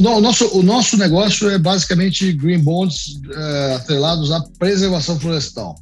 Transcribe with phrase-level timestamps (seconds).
[0.00, 5.74] Não, o, nosso, o nosso negócio é basicamente green bonds é, atrelados à preservação florestal.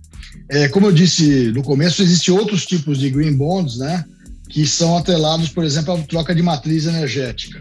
[0.48, 4.04] É, como eu disse no começo, existem outros tipos de green bonds, né?
[4.48, 7.60] Que são atrelados, por exemplo, à troca de matriz energética.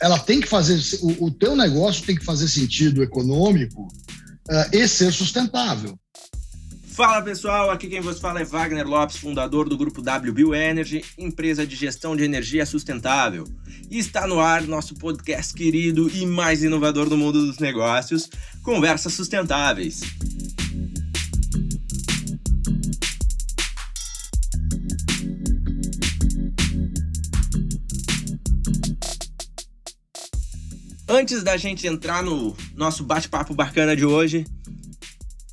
[0.00, 3.82] Ela tem que fazer, o, o teu negócio tem que fazer sentido econômico
[4.50, 5.96] uh, e ser sustentável.
[6.92, 11.66] Fala pessoal, aqui quem vos fala é Wagner Lopes, fundador do grupo WBio Energy, empresa
[11.66, 13.48] de gestão de energia sustentável.
[13.90, 18.28] E está no ar nosso podcast querido e mais inovador do mundo dos negócios,
[18.62, 20.02] Conversas Sustentáveis.
[31.08, 34.44] Antes da gente entrar no nosso bate-papo bacana de hoje,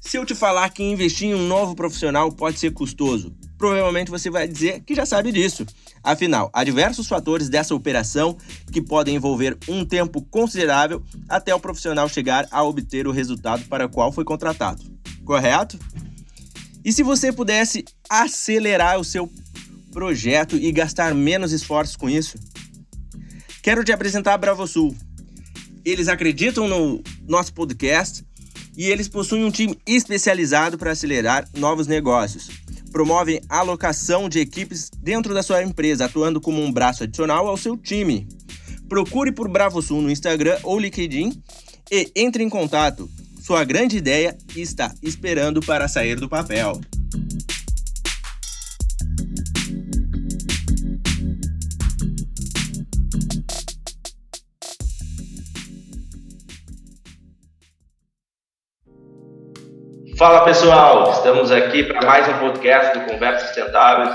[0.09, 4.27] se eu te falar que investir em um novo profissional pode ser custoso, provavelmente você
[4.27, 5.67] vai dizer que já sabe disso.
[6.03, 8.35] Afinal, há diversos fatores dessa operação
[8.71, 13.85] que podem envolver um tempo considerável até o profissional chegar a obter o resultado para
[13.85, 14.81] o qual foi contratado.
[15.23, 15.77] Correto?
[16.83, 19.31] E se você pudesse acelerar o seu
[19.91, 22.35] projeto e gastar menos esforços com isso?
[23.61, 24.95] Quero te apresentar a BravoSul.
[25.85, 28.27] Eles acreditam no nosso podcast
[28.79, 32.47] e eles possuem um time especializado para acelerar novos negócios.
[32.93, 37.75] Promovem alocação de equipes dentro da sua empresa, atuando como um braço adicional ao seu
[37.75, 38.25] time.
[38.87, 41.43] Procure por BravoSul no Instagram ou LinkedIn
[41.91, 43.09] e entre em contato.
[43.41, 46.79] Sua grande ideia está esperando para sair do papel.
[60.19, 64.13] Fala pessoal, estamos aqui para mais um podcast do Conversas Sustentáveis.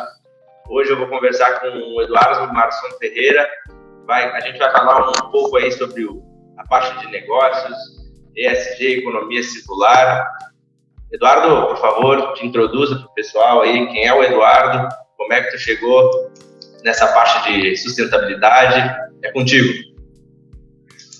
[0.69, 3.49] Hoje eu vou conversar com o Eduardo Marçom Ferreira.
[4.07, 6.23] Vai, a gente vai falar um pouco aí sobre o,
[6.59, 7.75] a parte de negócios,
[8.37, 10.31] ESG, economia circular.
[11.11, 15.41] Eduardo, por favor, te introduza para o pessoal aí quem é o Eduardo, como é
[15.41, 16.31] que tu chegou
[16.85, 18.95] nessa parte de sustentabilidade.
[19.23, 19.94] É contigo.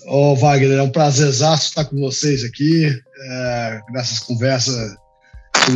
[0.07, 4.95] Ô, Wagner, é um prazer estar com vocês aqui é, nessas conversas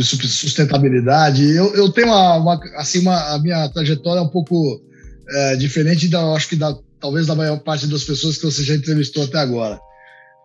[0.02, 1.44] sobre sustentabilidade.
[1.50, 4.80] Eu, eu tenho uma, uma, assim, uma, a minha trajetória é um pouco
[5.28, 8.74] é, diferente da, acho que da, talvez da maior parte das pessoas que você já
[8.74, 9.80] entrevistou até agora.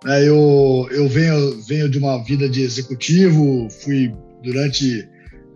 [0.08, 4.12] É, eu, eu venho, venho de uma vida de executivo, fui
[4.44, 5.08] durante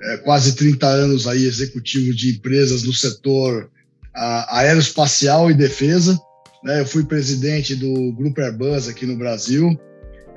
[0.01, 3.71] é, quase 30 anos aí executivo de empresas no setor
[4.13, 6.19] a, aeroespacial e defesa.
[6.63, 6.81] Né?
[6.81, 9.79] Eu fui presidente do Grupo Airbus aqui no Brasil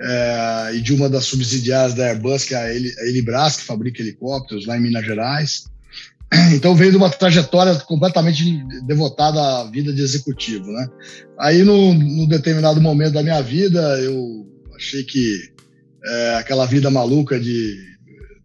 [0.01, 4.67] é, e de uma das subsidiárias da Airbus, que é a Elibras, que fabrica helicópteros
[4.67, 5.65] lá em Minas Gerais.
[6.55, 10.89] Então veio de uma trajetória completamente devotada à vida de executivo, né?
[11.39, 15.53] Aí, num, determinado momento da minha vida, eu achei que
[16.05, 17.77] é, aquela vida maluca de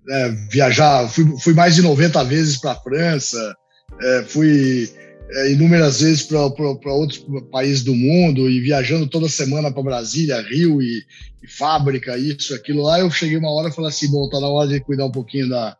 [0.09, 3.55] é, viajar, fui, fui, mais de 90 vezes para a França,
[4.01, 4.89] é, fui
[5.29, 10.81] é, inúmeras vezes para outros países do mundo e viajando toda semana para Brasília, Rio
[10.81, 11.03] e,
[11.43, 12.99] e, fábrica, isso, aquilo lá.
[12.99, 15.49] Eu cheguei uma hora e falei assim: bom, tá na hora de cuidar um pouquinho
[15.49, 15.75] da,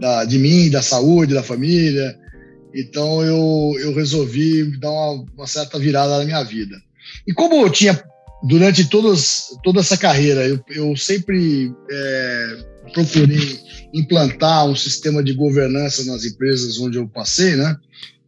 [0.00, 2.16] da, de mim, da saúde, da família.
[2.74, 6.76] Então eu, eu resolvi dar uma, uma certa virada na minha vida.
[7.26, 8.02] E como eu tinha,
[8.42, 12.58] durante todas, toda essa carreira, eu, eu sempre é,
[12.92, 13.60] procurei
[13.94, 17.76] implantar um sistema de governança nas empresas onde eu passei, né?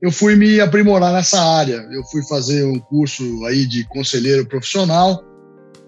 [0.01, 1.87] Eu fui me aprimorar nessa área.
[1.91, 5.25] Eu fui fazer um curso aí de conselheiro profissional,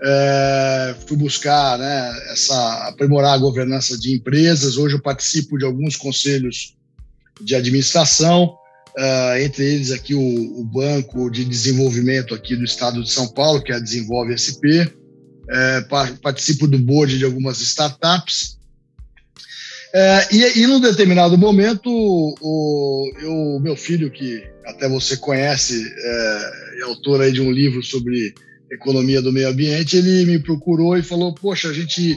[0.02, 4.76] é, fui buscar né, essa aprimorar a governança de empresas.
[4.76, 6.76] Hoje eu participo de alguns conselhos
[7.40, 8.54] de administração,
[8.98, 13.62] é, entre eles aqui o, o, Banco de Desenvolvimento aqui do Estado de São Paulo,
[13.62, 14.90] que é a Desenvolve SP.
[15.52, 15.80] É,
[16.22, 18.59] participo do board de algumas startups
[19.92, 26.50] é, e, e num determinado momento, o, eu, meu filho, que até você conhece, é,
[26.80, 28.32] é autor aí de um livro sobre
[28.72, 32.16] economia do meio ambiente, ele me procurou e falou: Poxa, a gente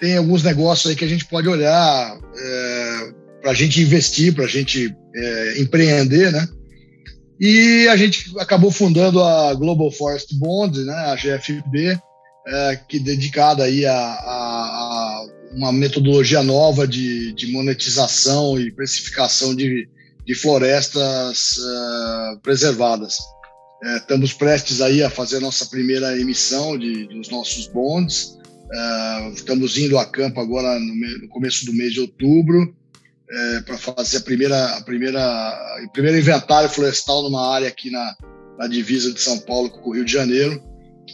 [0.00, 3.12] tem alguns negócios aí que a gente pode olhar é,
[3.42, 6.48] para a gente investir, para a gente é, empreender, né?
[7.40, 11.96] E a gente acabou fundando a Global Forest Bond, né, a GFB,
[12.48, 14.47] é, que é dedicada aí a, a
[15.52, 19.88] uma metodologia nova de, de monetização e precificação de,
[20.26, 23.16] de florestas uh, preservadas.
[23.82, 28.36] É, estamos prestes aí a fazer a nossa primeira emissão de, dos nossos bonds.
[28.70, 32.76] Uh, estamos indo a campo agora no, no começo do mês de outubro
[33.30, 38.16] é, para fazer a primeira, a primeira, o primeiro inventário florestal numa área aqui na,
[38.58, 40.62] na divisa de São Paulo com o Rio de Janeiro.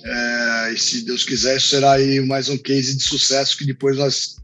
[0.04, 3.96] É, e se Deus quiser, isso será aí mais um case de sucesso que depois
[3.96, 4.36] nós,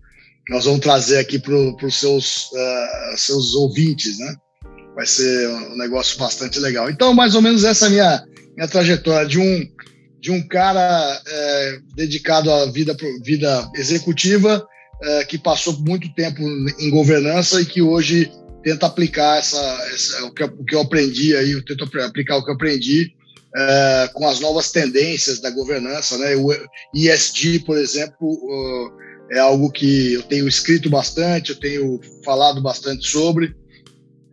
[0.49, 4.35] nós vamos trazer aqui para os seus, uh, seus ouvintes, né?
[4.95, 6.91] Vai ser um negócio bastante legal.
[6.91, 8.25] Então, mais ou menos essa é a minha,
[8.57, 9.67] minha trajetória de um,
[10.21, 14.67] de um cara é, dedicado à vida, vida executiva,
[15.03, 16.43] é, que passou muito tempo
[16.79, 18.31] em governança e que hoje
[18.63, 19.59] tenta aplicar essa,
[19.95, 23.15] essa o, que, o, que, eu aprendi aí, eu tento aplicar o que eu aprendi
[23.57, 26.37] é, com as novas tendências da governança, né?
[26.37, 26.51] O
[26.95, 28.93] ESG, por exemplo, uh,
[29.33, 33.55] é algo que eu tenho escrito bastante, eu tenho falado bastante sobre.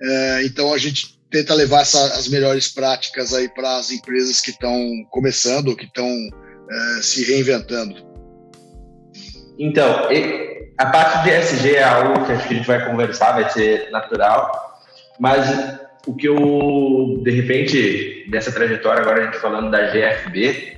[0.01, 4.51] É, então a gente tenta levar essa, as melhores práticas aí para as empresas que
[4.51, 4.79] estão
[5.09, 8.05] começando, que estão é, se reinventando.
[9.59, 10.07] Então,
[10.77, 13.89] a parte de ESG é algo que acho que a gente vai conversar, vai ser
[13.89, 14.79] natural,
[15.19, 15.47] mas
[16.07, 20.77] o que eu, de repente, dessa trajetória, agora a gente falando da GFB,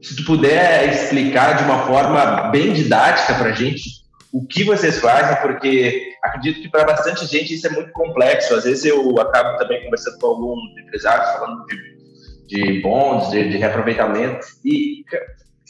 [0.00, 5.00] se tu puder explicar de uma forma bem didática para a gente o que vocês
[5.00, 8.54] fazem, porque acredito que para bastante gente isso é muito complexo.
[8.54, 13.56] Às vezes eu acabo também conversando com alguns empresários falando de, de bons, de, de
[13.56, 15.04] reaproveitamento, e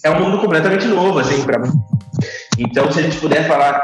[0.05, 1.71] é um mundo completamente novo, assim, para mim.
[2.59, 3.83] Então, se a gente puder falar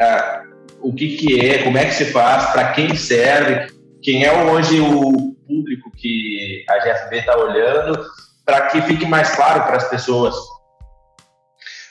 [0.00, 0.41] ah,
[0.82, 4.80] o que, que é, como é que se faz, para quem serve, quem é hoje
[4.80, 8.04] o público que a GFB está olhando,
[8.44, 10.34] para que fique mais claro para as pessoas.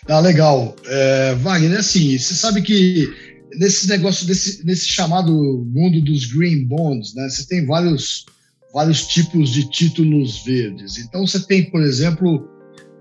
[0.07, 0.75] Ah, legal.
[0.85, 3.09] É, Wagner, assim, você sabe que
[3.57, 8.25] nesse negócio, desse, nesse chamado mundo dos green bonds, né, você tem vários,
[8.73, 10.97] vários tipos de títulos verdes.
[10.97, 12.49] Então, você tem, por exemplo,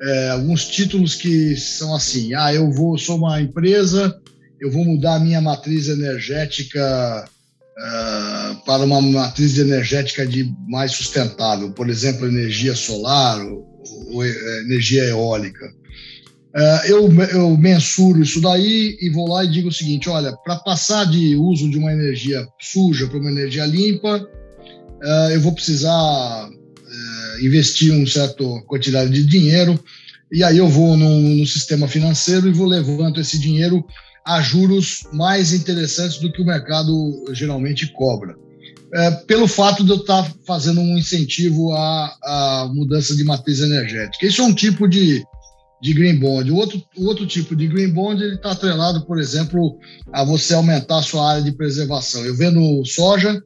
[0.00, 4.20] é, alguns títulos que são assim: ah, eu vou, sou uma empresa,
[4.61, 7.25] eu vou mudar a minha matriz energética
[7.79, 13.67] uh, para uma matriz energética de mais sustentável, por exemplo, energia solar ou,
[14.12, 15.67] ou é, energia eólica.
[16.55, 20.57] Uh, eu, eu mensuro isso daí e vou lá e digo o seguinte: olha, para
[20.57, 26.49] passar de uso de uma energia suja para uma energia limpa, uh, eu vou precisar
[27.43, 29.83] investir uma certa quantidade de dinheiro,
[30.31, 33.83] e aí eu vou no, no sistema financeiro e vou levanto esse dinheiro
[34.31, 38.37] a juros mais interessantes do que o mercado geralmente cobra.
[38.94, 44.27] É, pelo fato de eu estar fazendo um incentivo à, à, mudança de matriz energética.
[44.27, 45.25] Isso é um tipo de,
[45.82, 46.50] de green bond.
[46.50, 49.77] O outro, o outro tipo de green bond ele está atrelado, por exemplo,
[50.12, 52.25] a você aumentar a sua área de preservação.
[52.25, 53.43] Eu vendo soja,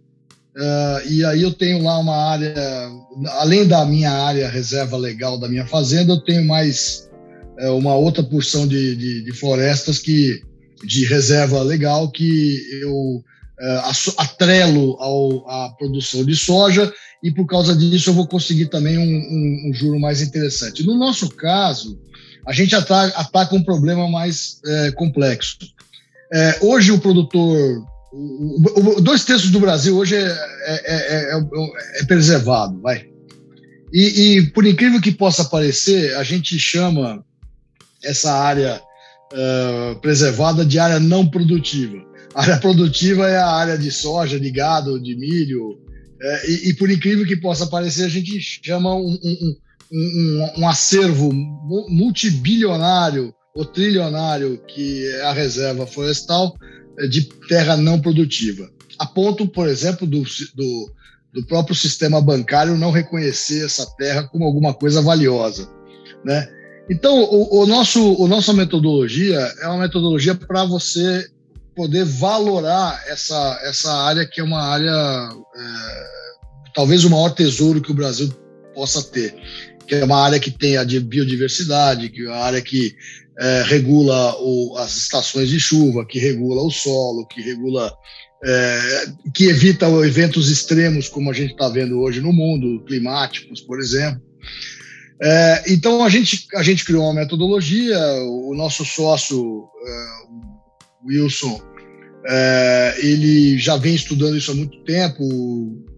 [0.56, 2.54] Uh, e aí eu tenho lá uma área,
[3.40, 7.10] além da minha área reserva legal da minha fazenda, eu tenho mais
[7.60, 10.40] uh, uma outra porção de, de, de, florestas que
[10.82, 16.92] de reserva legal que eu uh, atrelo ao, à produção de soja
[17.22, 20.84] e por causa disso eu vou conseguir também um, um, um juro mais interessante.
[20.84, 21.98] No nosso caso,
[22.46, 25.56] a gente ataca, ataca um problema mais eh, complexo.
[26.30, 27.82] Eh, hoje o produtor
[28.14, 30.20] o, o, dois terços do Brasil hoje é,
[30.66, 33.08] é, é, é preservado, vai.
[33.92, 37.24] E, e, por incrível que possa parecer, a gente chama
[38.02, 38.80] essa área
[39.34, 41.98] uh, preservada de área não produtiva.
[42.34, 45.78] A área produtiva é a área de soja, de gado, de milho.
[46.20, 49.56] É, e, e, por incrível que possa parecer, a gente chama um, um,
[49.92, 51.32] um, um acervo
[51.88, 56.56] multibilionário ou trilionário, que é a reserva florestal,
[57.08, 58.68] de terra não produtiva.
[58.98, 60.22] A ponto, por exemplo, do,
[60.54, 60.92] do,
[61.32, 65.68] do próprio sistema bancário não reconhecer essa terra como alguma coisa valiosa,
[66.24, 66.48] né?
[66.90, 71.26] Então, o, o, nosso, o nossa metodologia é uma metodologia para você
[71.74, 77.90] poder valorar essa, essa área que é uma área, é, talvez o maior tesouro que
[77.90, 78.28] o Brasil
[78.74, 79.34] possa ter,
[79.86, 82.94] que é uma área que tem a biodiversidade, que é uma área que
[83.38, 87.92] é, regula o, as estações de chuva, que regula o solo, que regula,
[88.44, 93.80] é, que evita eventos extremos como a gente está vendo hoje no mundo, climáticos, por
[93.80, 94.22] exemplo.
[95.22, 97.98] É, então a gente a gente criou uma metodologia.
[98.24, 100.06] O nosso sócio é,
[101.06, 101.60] Wilson
[102.26, 105.22] é, ele já vem estudando isso há muito tempo,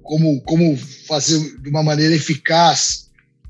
[0.02, 3.06] como como fazer de uma maneira eficaz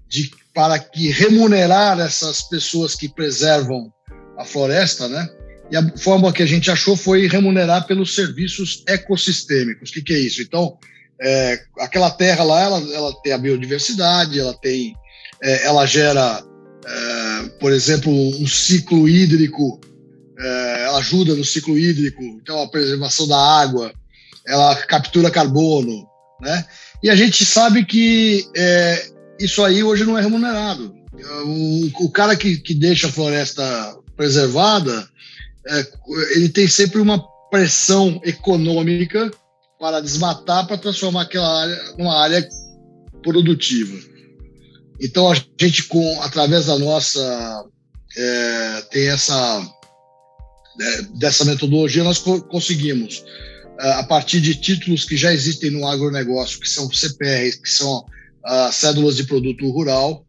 [0.09, 3.93] de para que remunerar essas pessoas que preservam
[4.39, 5.29] a floresta, né?
[5.71, 9.91] E a forma que a gente achou foi remunerar pelos serviços ecossistêmicos.
[9.91, 10.41] O que, que é isso?
[10.41, 10.79] Então,
[11.21, 14.95] é, aquela terra lá, ela, ela tem a biodiversidade, ela tem,
[15.43, 16.43] é, ela gera,
[16.85, 19.81] é, por exemplo, um ciclo hídrico,
[20.39, 23.93] é, ela ajuda no ciclo hídrico, então a preservação da água,
[24.47, 26.07] ela captura carbono,
[26.41, 26.65] né?
[27.03, 30.95] E a gente sabe que é, isso aí hoje não é remunerado.
[31.45, 33.65] O, o cara que, que deixa a floresta
[34.17, 35.09] preservada,
[35.69, 35.87] é,
[36.35, 39.31] ele tem sempre uma pressão econômica
[39.79, 42.49] para desmatar, para transformar aquela área numa área
[43.23, 44.16] produtiva.
[45.01, 47.65] Então a gente, com através da nossa
[48.17, 49.63] é, tem essa
[50.81, 53.25] é, dessa metodologia nós co conseguimos
[53.79, 57.99] é, a partir de títulos que já existem no agronegócio, que são CPRs, que são
[57.99, 60.25] uh, cédulas de produto rural,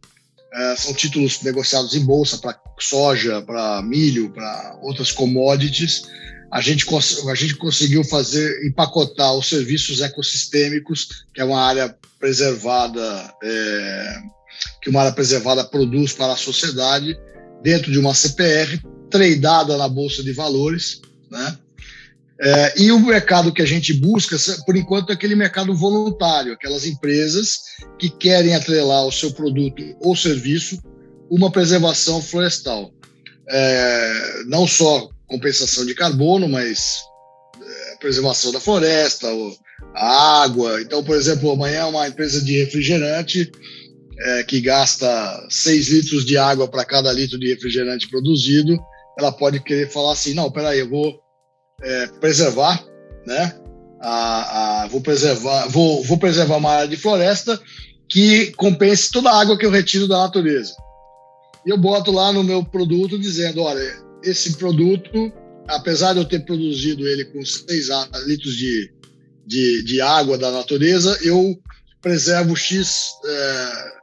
[0.53, 6.03] uh, são títulos negociados em bolsa para soja, para milho, para outras commodities.
[6.51, 6.85] A gente,
[7.29, 14.17] a gente conseguiu fazer, empacotar os serviços ecossistêmicos, que é uma área preservada, é,
[14.81, 17.17] que uma área preservada produz para a sociedade,
[17.61, 21.57] dentro de uma CPR, tradeada na Bolsa de Valores, né?
[22.39, 26.85] É, e o mercado que a gente busca, por enquanto, é aquele mercado voluntário, aquelas
[26.85, 27.61] empresas
[27.97, 30.79] que querem atrelar o seu produto ou serviço
[31.29, 32.91] uma preservação florestal.
[33.49, 36.99] É, não só compensação de carbono, mas
[37.59, 39.27] é, preservação da floresta,
[39.95, 40.79] a água.
[40.81, 43.51] Então, por exemplo, amanhã uma empresa de refrigerante
[44.19, 48.77] é, que gasta 6 litros de água para cada litro de refrigerante produzido,
[49.17, 51.19] ela pode querer falar assim, não, peraí, eu vou
[51.81, 52.83] é, preservar,
[53.25, 53.55] né?
[53.99, 57.59] A, a, vou preservar, vou, vou preservar uma área de floresta
[58.07, 60.73] que compense toda a água que eu retiro da natureza.
[61.65, 63.81] E eu boto lá no meu produto dizendo, olha,
[64.23, 65.33] esse produto,
[65.67, 67.87] apesar de eu ter produzido ele com 6
[68.25, 68.93] litros de,
[69.45, 71.59] de, de, água da natureza, eu
[72.01, 73.96] preservo X é,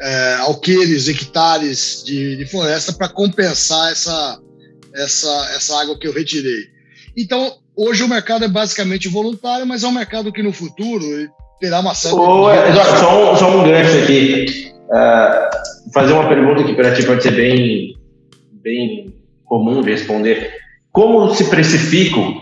[0.00, 4.38] é, alqueires, hectares de, de floresta para compensar essa,
[4.94, 6.64] essa, essa água que eu retirei.
[7.16, 11.04] Então, hoje o mercado é basicamente voluntário, mas é um mercado que no futuro
[11.60, 12.08] terá uma de...
[12.70, 14.72] Eduardo, só um, só um gancho aqui.
[14.86, 17.96] Uh, fazer uma pergunta que para ti pode ser bem,
[18.62, 20.52] bem comum de responder.
[20.92, 22.40] Como se precifico,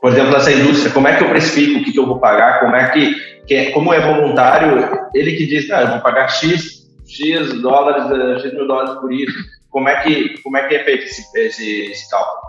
[0.00, 2.60] por exemplo, nessa indústria, como é que eu precifico o que, que eu vou pagar,
[2.60, 3.14] como é que,
[3.46, 6.79] que é, como é voluntário, ele que diz, ah, eu vou pagar X,
[7.10, 9.36] X dólares, X mil dólares por isso,
[9.70, 12.40] como é que, como é, que é feito esse, esse, esse cálculo?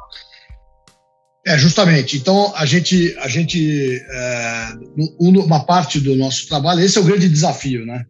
[1.46, 2.18] É, justamente.
[2.18, 4.74] Então, a gente, a gente é,
[5.20, 8.06] uma parte do nosso trabalho, esse é o grande desafio, né?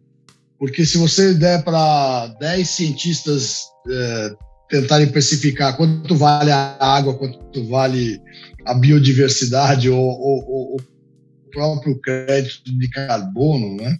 [0.58, 4.30] Porque se você der para 10 cientistas é,
[4.68, 8.20] tentarem especificar quanto vale a água, quanto vale
[8.64, 13.96] a biodiversidade ou, ou, ou o próprio crédito de carbono, né?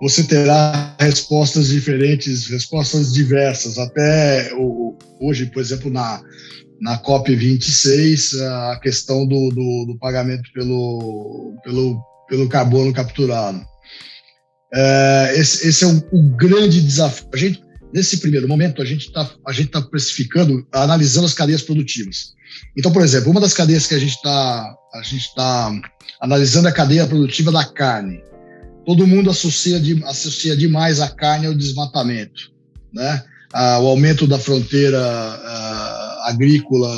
[0.00, 3.78] Você terá respostas diferentes, respostas diversas.
[3.78, 4.50] Até
[5.20, 6.22] hoje, por exemplo, na,
[6.80, 13.64] na COP26 a questão do, do, do, pagamento pelo, pelo, pelo carbono capturado.
[14.74, 17.28] É, esse, esse, é o, o, grande desafio.
[17.32, 22.34] A gente, nesse primeiro momento, a gente está tá precificando, analisando as cadeias produtivas.
[22.76, 24.76] Então, por exemplo, uma das cadeias que a gente está
[25.36, 25.72] tá
[26.20, 28.20] analisando é a cadeia produtiva da carne.
[28.84, 32.52] Todo mundo associa, de, associa demais a carne ao desmatamento,
[32.92, 33.24] né?
[33.52, 36.90] Ah, o aumento da fronteira ah, agrícola,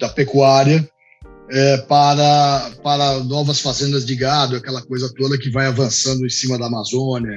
[0.00, 0.88] da pecuária,
[1.50, 6.56] é, para, para novas fazendas de gado, aquela coisa toda que vai avançando em cima
[6.58, 7.36] da Amazônia.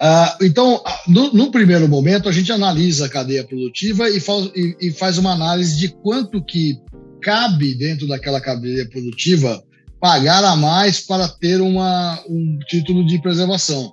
[0.00, 4.76] Ah, então, no, no, primeiro momento, a gente analisa a cadeia produtiva e faz, e,
[4.80, 6.78] e faz uma análise de quanto que
[7.22, 9.62] cabe dentro daquela cadeia produtiva
[10.00, 13.92] pagar a mais para ter uma, um título de preservação,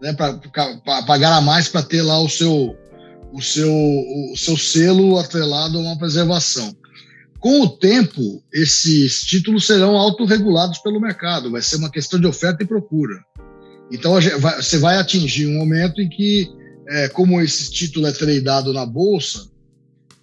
[0.00, 0.12] né?
[0.12, 0.38] para
[1.06, 2.76] pagar a mais para ter lá o seu,
[3.32, 6.74] o seu, o seu selo atrelado a uma preservação.
[7.40, 12.62] Com o tempo, esses títulos serão autorregulados pelo mercado, vai ser uma questão de oferta
[12.62, 13.22] e procura.
[13.92, 16.48] Então, você vai atingir um momento em que,
[16.88, 19.46] é, como esse título é tradeado na bolsa,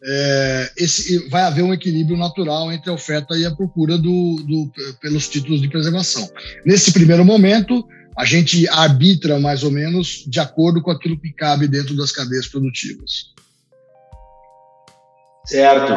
[0.04, 4.72] é, esse, vai haver um equilíbrio natural entre a oferta e a procura do, do,
[5.00, 6.28] pelos títulos de preservação.
[6.66, 7.86] Nesse primeiro momento,
[8.18, 12.48] a gente arbitra mais ou menos de acordo com aquilo que cabe dentro das cadeias
[12.48, 13.32] produtivas.
[15.46, 15.94] Certo.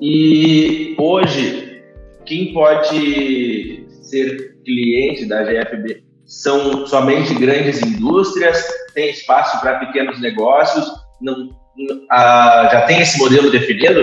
[0.00, 1.82] E hoje,
[2.24, 8.64] quem pode ser cliente da GFB são somente grandes indústrias?
[8.94, 10.86] Tem espaço para pequenos negócios?
[11.20, 11.50] Não,
[12.10, 14.00] a, já tem esse modelo definido?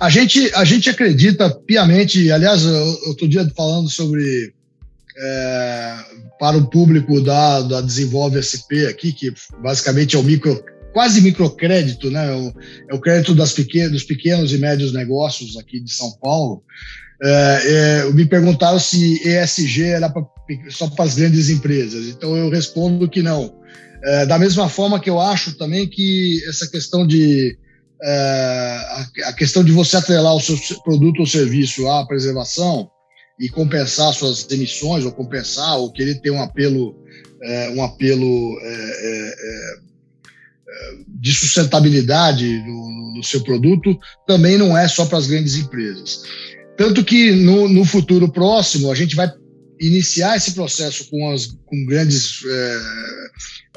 [0.00, 2.64] A gente, a gente acredita piamente, aliás,
[3.06, 4.52] outro dia falando sobre
[5.16, 5.94] é,
[6.38, 10.62] para o público da, da Desenvolve SP aqui, que basicamente é o micro,
[10.92, 12.30] quase microcrédito, né?
[12.30, 12.54] É o,
[12.90, 16.62] é o crédito das pequenos, dos pequenos e médios negócios aqui de São Paulo.
[17.20, 17.60] É,
[18.06, 20.22] é, me perguntaram se ESG era pra,
[20.70, 22.06] só para as grandes empresas.
[22.06, 23.57] Então eu respondo que não.
[24.08, 27.58] É, da mesma forma que eu acho também que essa questão de
[28.02, 28.78] é,
[29.26, 32.88] a, questão de você atrelar o seu produto ou serviço à preservação
[33.38, 36.96] e compensar suas emissões ou compensar ou querer ter um apelo
[37.42, 39.34] é, um apelo é,
[41.20, 46.22] de sustentabilidade no, seu produto também não é só para as grandes empresas.
[46.78, 49.28] Tanto que no, no, futuro próximo a gente vai
[49.80, 52.80] iniciar esse processo com as com grandes é,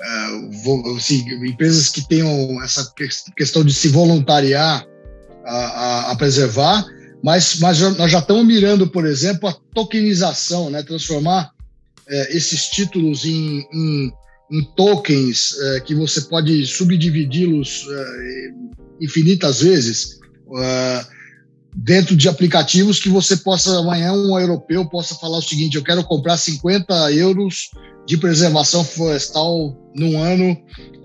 [0.02, 2.92] é, assim, empresas que tenham essa
[3.36, 4.86] questão de se voluntariar
[5.46, 6.86] a, a, a preservar,
[7.24, 10.82] mas, mas nós já estamos mirando, por exemplo, a tokenização, né?
[10.84, 11.52] transformar
[12.08, 14.12] é, esses títulos em, em
[14.52, 18.54] em tokens é, que você pode subdividi-los é,
[19.00, 20.20] infinitas vezes
[20.58, 21.06] é,
[21.76, 26.04] dentro de aplicativos que você possa amanhã um europeu possa falar o seguinte eu quero
[26.04, 27.70] comprar 50 euros
[28.06, 30.58] de preservação florestal num ano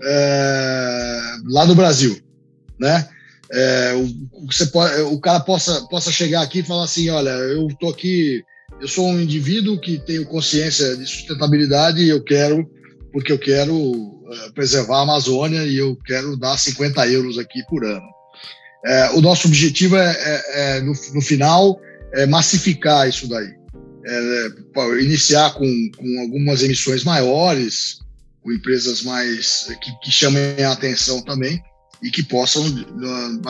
[0.03, 2.19] é, lá no Brasil
[2.79, 3.07] né
[3.49, 7.67] é, o, você pode, o cara possa, possa chegar aqui e falar assim olha eu
[7.67, 8.43] estou aqui
[8.81, 12.69] eu sou um indivíduo que tenho consciência de sustentabilidade e eu quero
[13.11, 17.83] porque eu quero uh, preservar a Amazônia e eu quero dar 50 euros aqui por
[17.83, 18.05] ano.
[18.85, 21.79] É, o nosso objetivo é, é, é no, no, final,
[22.13, 23.55] é massificar isso daí.
[25.01, 25.65] Iniciar com,
[25.97, 27.99] com algumas emissões maiores,
[28.41, 31.61] com empresas mais que, que chamem a atenção também
[32.01, 32.63] e que possam,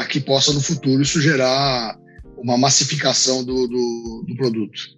[0.09, 1.95] que possa no futuro isso gerar
[2.37, 4.97] uma massificação do, do, do produto.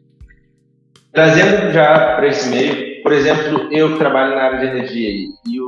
[1.12, 5.59] Trazendo já para esse meio, por exemplo, eu que trabalho na área de energia e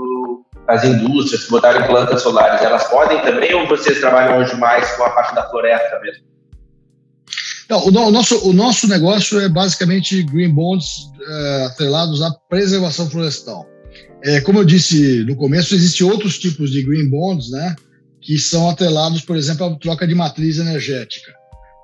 [0.72, 5.04] as indústrias que botaram plantas solares, elas podem também ou vocês trabalham hoje mais com
[5.04, 6.24] a parte da floresta mesmo?
[7.70, 13.10] Não, o, o, nosso, o nosso negócio é basicamente green bonds é, atrelados à preservação
[13.10, 13.66] florestal.
[14.24, 17.75] É, como eu disse no começo, existem outros tipos de green bonds, né,
[18.22, 21.31] que são atrelados, por exemplo, à troca de matriz energética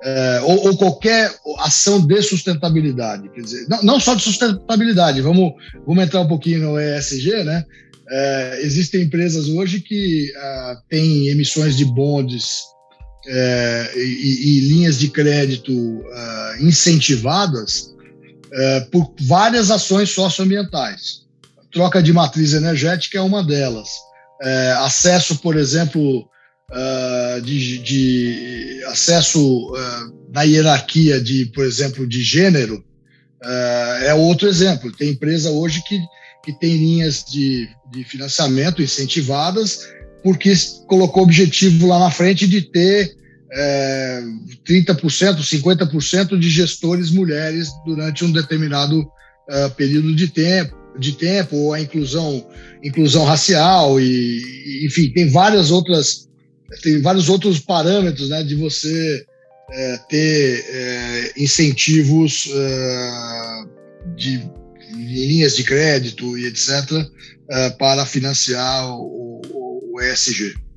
[0.04, 5.54] é, ou, ou, qualquer ação de sustentabilidade, quer dizer, não, não, só de sustentabilidade, vamos,
[5.86, 7.66] vamos entrar um pouquinho no ESG, né?
[8.10, 12.62] É, existem empresas hoje que ah, têm emissões de bondes
[13.28, 15.74] é, e, e, linhas de crédito
[16.14, 17.94] ah, incentivadas
[18.54, 21.26] é, por várias ações socioambientais.
[21.72, 23.90] troca de matriz energética é uma delas.
[24.42, 29.74] É, acesso, por exemplo, uh, de, de, acesso
[30.32, 32.86] na hierarquia de, por exemplo, de gênero,
[34.04, 34.92] é outro exemplo.
[34.92, 36.00] Tem empresa hoje que,
[36.48, 39.86] que tem linhas de, de financiamento incentivadas
[40.24, 40.54] porque
[40.88, 43.14] colocou objetivo lá na frente de ter
[43.52, 44.24] é,
[44.66, 44.96] 30%,
[45.42, 51.82] 50% de gestores mulheres durante um determinado uh, período de tempo, de tempo, ou a
[51.82, 52.48] inclusão,
[52.82, 56.28] inclusão racial, e, enfim, tem várias outras
[56.82, 59.26] tem vários outros parâmetros né, de você
[59.70, 63.64] é, ter é, incentivos é,
[64.16, 64.50] de,
[64.92, 66.70] linhas de crédito e etc.
[67.50, 69.42] É, para financiar o,
[69.92, 70.68] o ESG.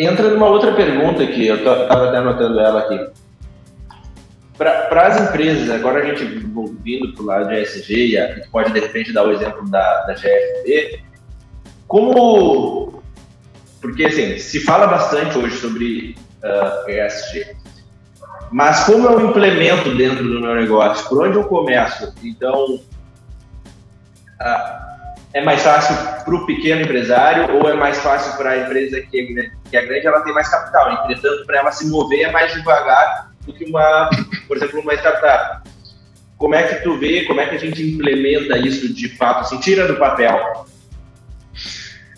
[0.00, 3.10] entra numa outra pergunta aqui, eu estava até anotando ela aqui.
[4.56, 6.24] Para as empresas, agora a gente
[6.82, 9.68] vindo para o lado de ESG, e a gente pode de repente dar o exemplo
[9.70, 11.02] da, da GFB,
[11.86, 13.02] como.
[13.80, 17.56] Porque assim, se fala bastante hoje sobre uh, ah, ESG,
[18.50, 21.08] mas como eu implemento dentro do meu negócio?
[21.08, 22.12] Por onde eu começo?
[22.22, 22.80] Então, uh,
[25.32, 29.20] é mais fácil para o pequeno empresário ou é mais fácil para a empresa que
[29.20, 30.92] é, grande, que é grande, ela tem mais capital.
[30.92, 34.10] Entretanto, para ela se mover é mais devagar do que uma,
[34.48, 35.68] por exemplo, uma startup.
[36.40, 39.60] Como é que tu vê, como é que a gente implementa isso de fato, assim,
[39.60, 40.66] tira do papel?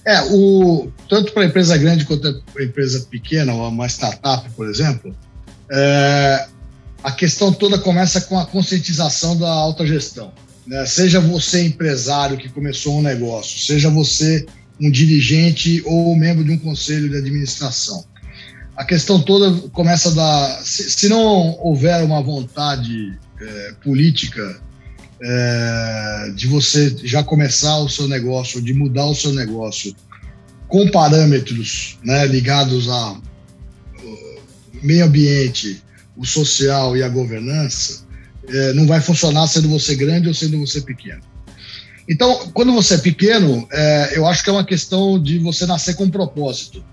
[0.07, 4.49] É, o, tanto para a empresa grande quanto para a empresa pequena, ou uma startup,
[4.51, 5.13] por exemplo,
[5.69, 6.47] é,
[7.03, 10.33] a questão toda começa com a conscientização da alta gestão.
[10.69, 10.87] Né?
[10.87, 14.47] Seja você empresário que começou um negócio, seja você
[14.81, 18.05] um dirigente ou membro de um conselho de administração.
[18.77, 20.61] A questão toda começa da.
[20.63, 24.61] Se, se não houver uma vontade é, política
[25.21, 29.95] é, de você já começar o seu negócio, de mudar o seu negócio
[30.69, 33.21] com parâmetros né, ligados a
[34.83, 35.83] meio ambiente,
[36.17, 38.05] o social e a governança,
[38.49, 41.23] é, não vai funcionar sendo você grande ou sendo você pequeno.
[42.09, 45.95] Então, quando você é pequeno, é, eu acho que é uma questão de você nascer
[45.95, 46.85] com um propósito.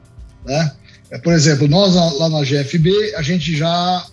[0.45, 0.71] Né?
[1.09, 4.05] É, por exemplo, nós lá na GFB, a gente já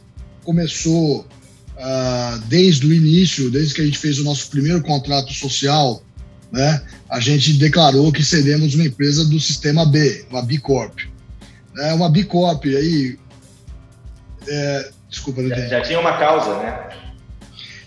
[0.42, 1.26] começou
[1.78, 6.02] ah, desde o início, desde que a gente fez o nosso primeiro contrato social,
[6.50, 11.00] né, a gente declarou que seremos uma empresa do sistema B, uma B Corp.
[11.78, 13.18] É uma B Corp, aí.
[14.48, 16.86] É, desculpa, não já, já tinha uma causa, né?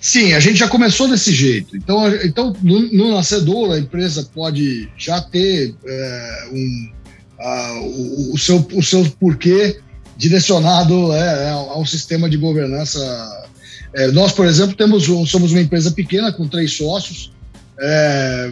[0.02, 1.76] Sim, a gente já começou desse jeito.
[1.76, 6.92] Então, então no, no nascedor, a empresa pode já ter é, um,
[7.40, 9.80] a, o, o, seu, o seu porquê
[10.16, 13.49] direcionado é, ao sistema de governança.
[13.94, 17.32] É, nós, por exemplo, temos somos uma empresa pequena com três sócios,
[17.80, 18.52] é,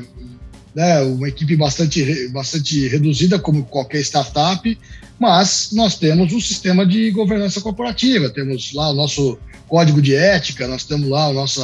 [0.74, 4.78] né, uma equipe bastante, bastante reduzida, como qualquer startup,
[5.20, 10.68] mas nós temos um sistema de governança corporativa, temos lá o nosso código de ética,
[10.68, 11.62] nós temos lá o nosso,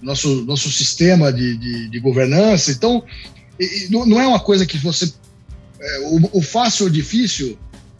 [0.00, 2.70] nosso, nosso sistema de, de, de governança.
[2.70, 3.04] Então,
[3.90, 5.12] não é uma coisa que você.
[5.80, 7.56] É, o, o, fácil ou difícil,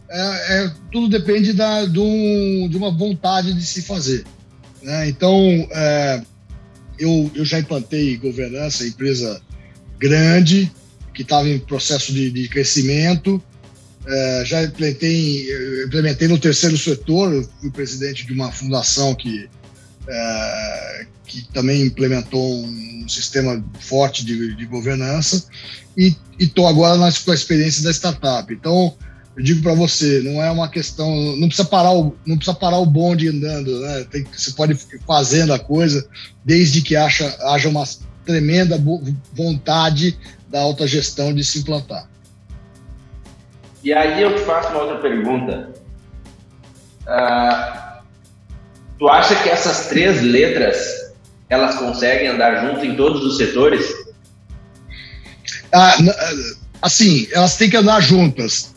[0.09, 4.25] é, é, tudo depende da, do, de uma vontade de se fazer.
[4.81, 5.09] Né?
[5.09, 5.35] Então,
[5.71, 6.21] é,
[6.97, 9.41] eu, eu já implantei governança, empresa
[9.97, 10.71] grande,
[11.13, 13.41] que estava em processo de, de crescimento.
[14.05, 15.47] É, já implementei,
[15.85, 19.49] implementei no terceiro setor, fui presidente de uma fundação que,
[20.07, 25.45] é, que também implementou um sistema forte de, de governança
[25.97, 28.53] e estou agora com a experiência da startup.
[28.53, 28.95] Então,
[29.37, 32.77] eu digo para você, não é uma questão, não precisa parar o, não precisa parar
[32.77, 34.05] o bonde andando, né?
[34.11, 36.07] Tem, você pode ir fazendo a coisa
[36.43, 37.83] desde que acha, haja uma
[38.25, 38.77] tremenda
[39.33, 42.09] vontade da alta gestão de se implantar.
[43.83, 45.69] E aí eu te faço uma outra pergunta.
[47.07, 48.03] Uh,
[48.97, 51.13] tu acha que essas três letras
[51.49, 53.85] elas conseguem andar junto em todos os setores?
[55.71, 55.95] Ah,
[56.81, 58.75] assim, elas têm que andar juntas.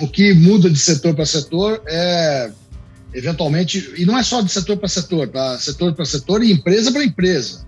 [0.00, 2.50] O que muda de setor para setor é
[3.12, 5.58] eventualmente, e não é só de setor para setor, tá?
[5.58, 7.66] Setor para setor e empresa para empresa.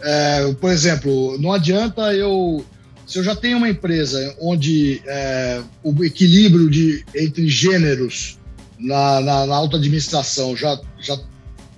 [0.00, 2.64] É, por exemplo, não adianta eu
[3.06, 8.38] se eu já tenho uma empresa onde é, o equilíbrio de, entre gêneros
[8.78, 11.18] na, na, na alta administração já já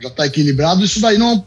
[0.00, 1.44] já está equilibrado, isso daí não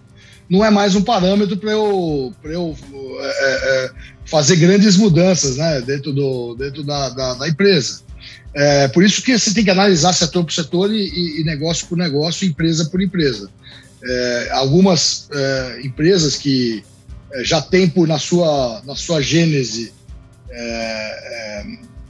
[0.50, 2.76] não é mais um parâmetro para eu, eu
[3.20, 3.92] é, é, é,
[4.28, 8.02] fazer grandes mudanças né, dentro, do, dentro da, da, da empresa.
[8.54, 11.98] É, por isso que você tem que analisar setor por setor e, e negócio por
[11.98, 13.50] negócio, empresa por empresa.
[14.04, 16.84] É, algumas é, empresas que
[17.34, 19.94] é, já tem por na sua, na sua gênese
[20.50, 21.66] é, é,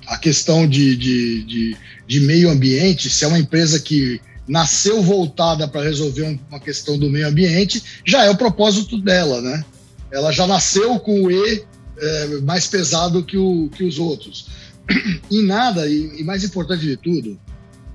[0.07, 1.77] a questão de, de, de,
[2.07, 7.09] de, meio ambiente, se é uma empresa que nasceu voltada para resolver uma questão do
[7.09, 9.65] meio ambiente, já é o propósito dela, né?
[10.09, 11.65] Ela já nasceu com o E
[11.99, 14.47] é, mais pesado que, o, que os outros.
[15.31, 17.39] Em nada, e, e mais importante de tudo,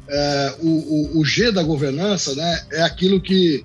[0.09, 3.65] é, o, o, o G da governança né, é aquilo que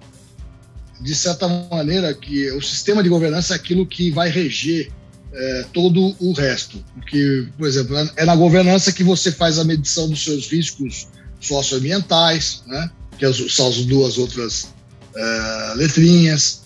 [1.00, 4.92] de certa maneira, que o sistema de governança é aquilo que vai reger
[5.32, 6.84] é, todo o resto.
[6.94, 11.08] Porque, por exemplo, é na governança que você faz a medição dos seus riscos
[11.40, 12.90] socioambientais, né?
[13.18, 14.74] que é são as duas outras
[15.16, 16.64] é, letrinhas.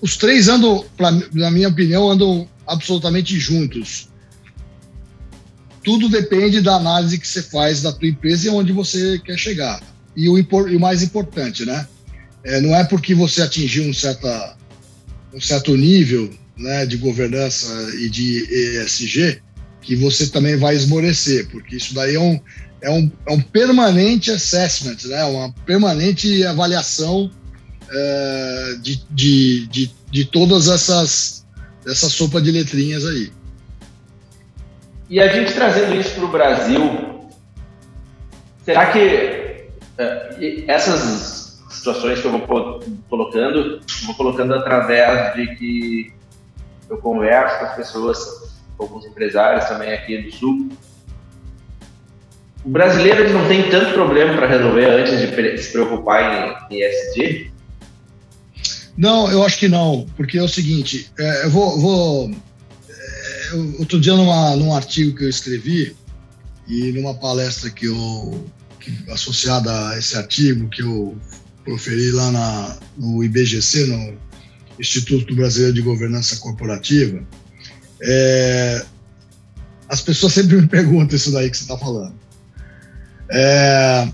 [0.00, 4.08] Os três andam, pra, na minha opinião, andam absolutamente juntos.
[5.82, 9.80] Tudo depende da análise que você faz da tua empresa e onde você quer chegar.
[10.16, 11.86] E o, e o mais importante, né?
[12.44, 14.56] É, não é porque você atingiu um, certa,
[15.32, 17.66] um certo nível né, de governança
[18.00, 18.46] e de
[18.80, 19.42] ESG
[19.80, 22.40] que você também vai esmorecer, porque isso daí é um,
[22.80, 27.30] é um, é um permanente assessment, né, uma permanente avaliação
[27.90, 31.46] é, de, de, de, de todas essas
[31.86, 33.32] essa sopa de letrinhas aí.
[35.08, 37.28] E a gente trazendo isso para o Brasil,
[38.64, 46.12] será que é, essas situações que eu vou colocando, vou colocando através de que
[46.90, 48.18] eu converso com as pessoas,
[48.76, 50.68] com alguns empresários também aqui do Sul.
[52.64, 57.52] O brasileiro não tem tanto problema para resolver antes de se preocupar em ESG?
[58.96, 62.30] Não, eu acho que não, porque é o seguinte, é, eu vou, vou
[62.88, 65.94] é, outro dia numa, num artigo que eu escrevi
[66.66, 68.44] e numa palestra que eu
[68.80, 71.16] que, associada a esse artigo que eu
[71.64, 74.16] proferi lá na, no IBGC, no
[74.80, 77.22] Instituto Brasileiro de Governança Corporativa,
[78.00, 78.84] é,
[79.88, 82.14] as pessoas sempre me perguntam isso daí que você está falando.
[83.30, 84.08] É,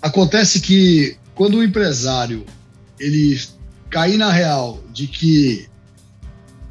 [0.00, 2.44] acontece que quando o empresário
[2.98, 3.38] ele
[3.92, 5.68] cair na real de que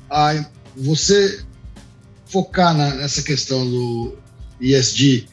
[0.09, 0.43] a,
[0.75, 1.43] você
[2.25, 4.17] focar na, nessa questão do
[4.59, 5.27] ESG,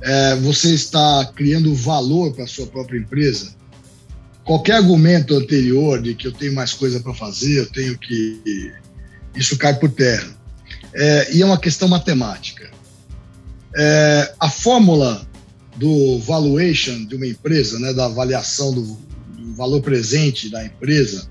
[0.00, 3.54] é, você está criando valor para sua própria empresa.
[4.42, 8.72] Qualquer argumento anterior de que eu tenho mais coisa para fazer, eu tenho que.
[9.36, 10.34] Isso cai por terra.
[10.94, 12.70] É, e é uma questão matemática.
[13.76, 15.28] É, a fórmula
[15.76, 18.98] do valuation de uma empresa, né, da avaliação do,
[19.54, 21.28] valor presente da empresa,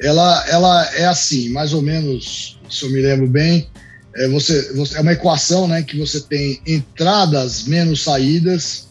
[0.00, 3.68] ela, ela é assim, mais ou menos, se eu me lembro bem,
[4.16, 8.88] é, você, você, é uma equação né, que você tem entradas menos saídas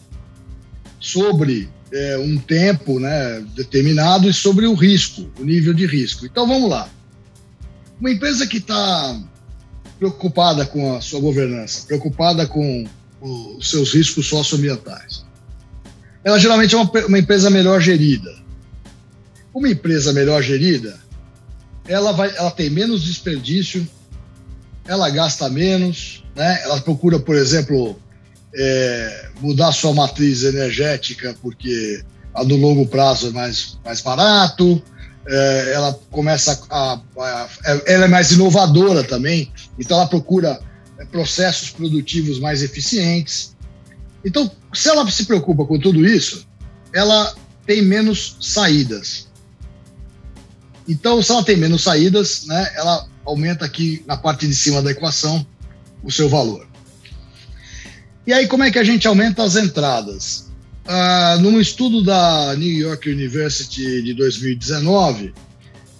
[0.98, 6.24] sobre é, um tempo né, determinado e sobre o risco, o nível de risco.
[6.24, 6.88] Então vamos lá.
[8.00, 9.20] Uma empresa que está
[9.98, 12.86] preocupada com a sua governança, preocupada com
[13.20, 15.24] os seus riscos socioambientais,
[16.24, 18.39] ela geralmente é uma, uma empresa melhor gerida.
[19.52, 20.98] Uma empresa melhor gerida,
[21.86, 23.86] ela, vai, ela tem menos desperdício,
[24.84, 26.60] ela gasta menos, né?
[26.62, 27.98] ela procura, por exemplo,
[28.54, 32.02] é, mudar sua matriz energética porque
[32.34, 34.82] a do longo prazo é mais, mais barato,
[35.26, 37.48] é, ela começa a, a, a,
[37.86, 40.60] Ela é mais inovadora também, então ela procura
[40.98, 43.56] é, processos produtivos mais eficientes.
[44.24, 46.46] Então, se ela se preocupa com tudo isso,
[46.92, 47.34] ela
[47.66, 49.29] tem menos saídas.
[50.90, 54.90] Então, se ela tem menos saídas, né, ela aumenta aqui na parte de cima da
[54.90, 55.46] equação
[56.02, 56.66] o seu valor.
[58.26, 60.50] E aí, como é que a gente aumenta as entradas?
[60.84, 65.32] Ah, num estudo da New York University de 2019,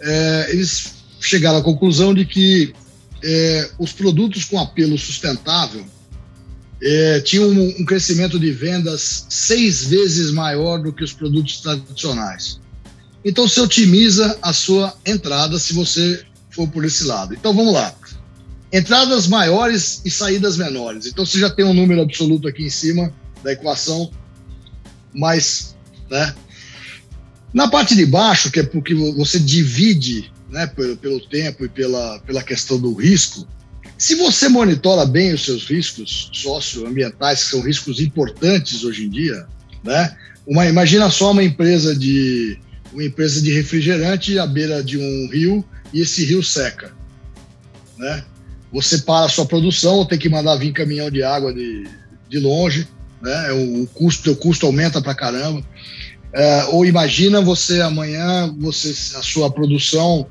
[0.01, 2.75] é, eles chegaram à conclusão de que
[3.23, 5.87] é, os produtos com apelo sustentável
[6.83, 12.59] é, tinham um, um crescimento de vendas seis vezes maior do que os produtos tradicionais.
[13.25, 17.35] Então, se otimiza a sua entrada se você for por esse lado.
[17.35, 17.95] Então vamos lá.
[18.73, 21.07] Entradas maiores e saídas menores.
[21.07, 24.11] Então você já tem um número absoluto aqui em cima da equação,
[25.15, 25.77] mas,
[26.11, 26.35] né?
[27.53, 32.21] Na parte de baixo, que é porque você divide, né, pelo, pelo tempo e pela,
[32.21, 33.47] pela questão do risco,
[33.99, 39.47] se você monitora bem os seus riscos socioambientais, que são riscos importantes hoje em dia,
[39.83, 40.17] né?
[40.47, 42.59] Uma, imagina só uma empresa de
[42.93, 46.93] uma empresa de refrigerante à beira de um rio e esse rio seca,
[47.97, 48.25] né?
[48.73, 51.89] Você para a sua produção, ou tem que mandar vir caminhão de água de,
[52.29, 52.89] de longe,
[53.21, 53.53] né?
[53.53, 55.63] O, custo, o custo aumenta para caramba.
[56.33, 60.27] É, ou imagina você amanhã, você a sua produção,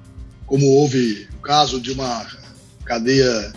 [0.45, 2.26] como houve o caso de uma
[2.86, 3.54] cadeia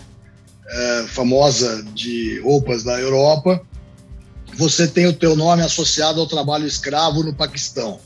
[0.69, 3.63] é, famosa de roupas da Europa,
[4.55, 8.01] você tem o teu nome associado ao trabalho escravo no Paquistão,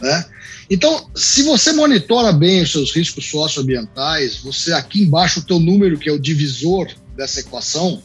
[0.00, 0.24] né?
[0.68, 5.98] Então, se você monitora bem os seus riscos socioambientais, você aqui embaixo o teu número,
[5.98, 8.02] que é o divisor dessa equação,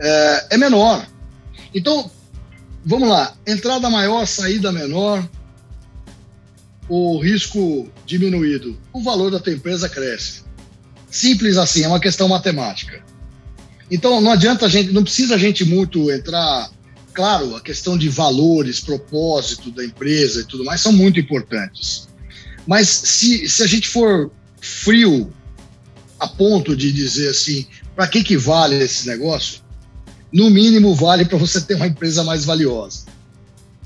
[0.00, 1.06] é, é menor.
[1.74, 2.10] Então,
[2.84, 5.28] vamos lá, entrada maior, saída menor,
[6.88, 10.42] o risco diminuído, o valor da tua empresa cresce.
[11.10, 13.04] Simples assim, é uma questão matemática.
[13.90, 16.70] Então não adianta a gente, não precisa a gente muito entrar
[17.12, 22.08] claro, a questão de valores, propósito da empresa e tudo mais são muito importantes.
[22.66, 25.32] Mas se, se a gente for frio
[26.18, 29.60] a ponto de dizer assim, para que, que vale esse negócio?
[30.32, 33.06] No mínimo vale para você ter uma empresa mais valiosa.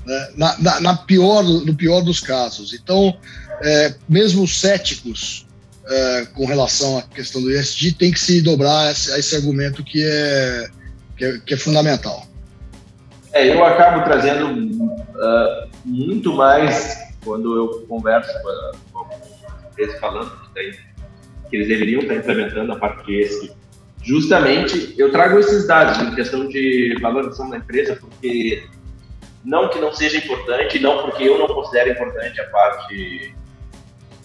[0.05, 0.29] Né?
[0.35, 2.73] Na, na, na, pior, no pior dos casos.
[2.73, 3.17] Então,
[3.61, 5.45] é, mesmo os céticos
[5.89, 9.35] é, com relação à questão do ESG tem que se dobrar a esse, a esse
[9.35, 10.69] argumento que é,
[11.17, 12.27] que é, que é fundamental.
[13.33, 18.31] É, eu acabo trazendo uh, muito mais quando eu converso
[18.93, 19.05] com,
[19.77, 20.71] empresa falando que,
[21.49, 23.55] que, eles deveriam estar implementando a parte esse.
[24.01, 28.63] Justamente, eu trago esses dados em questão de valorização da empresa, porque
[29.43, 33.35] não que não seja importante, não porque eu não considero importante a parte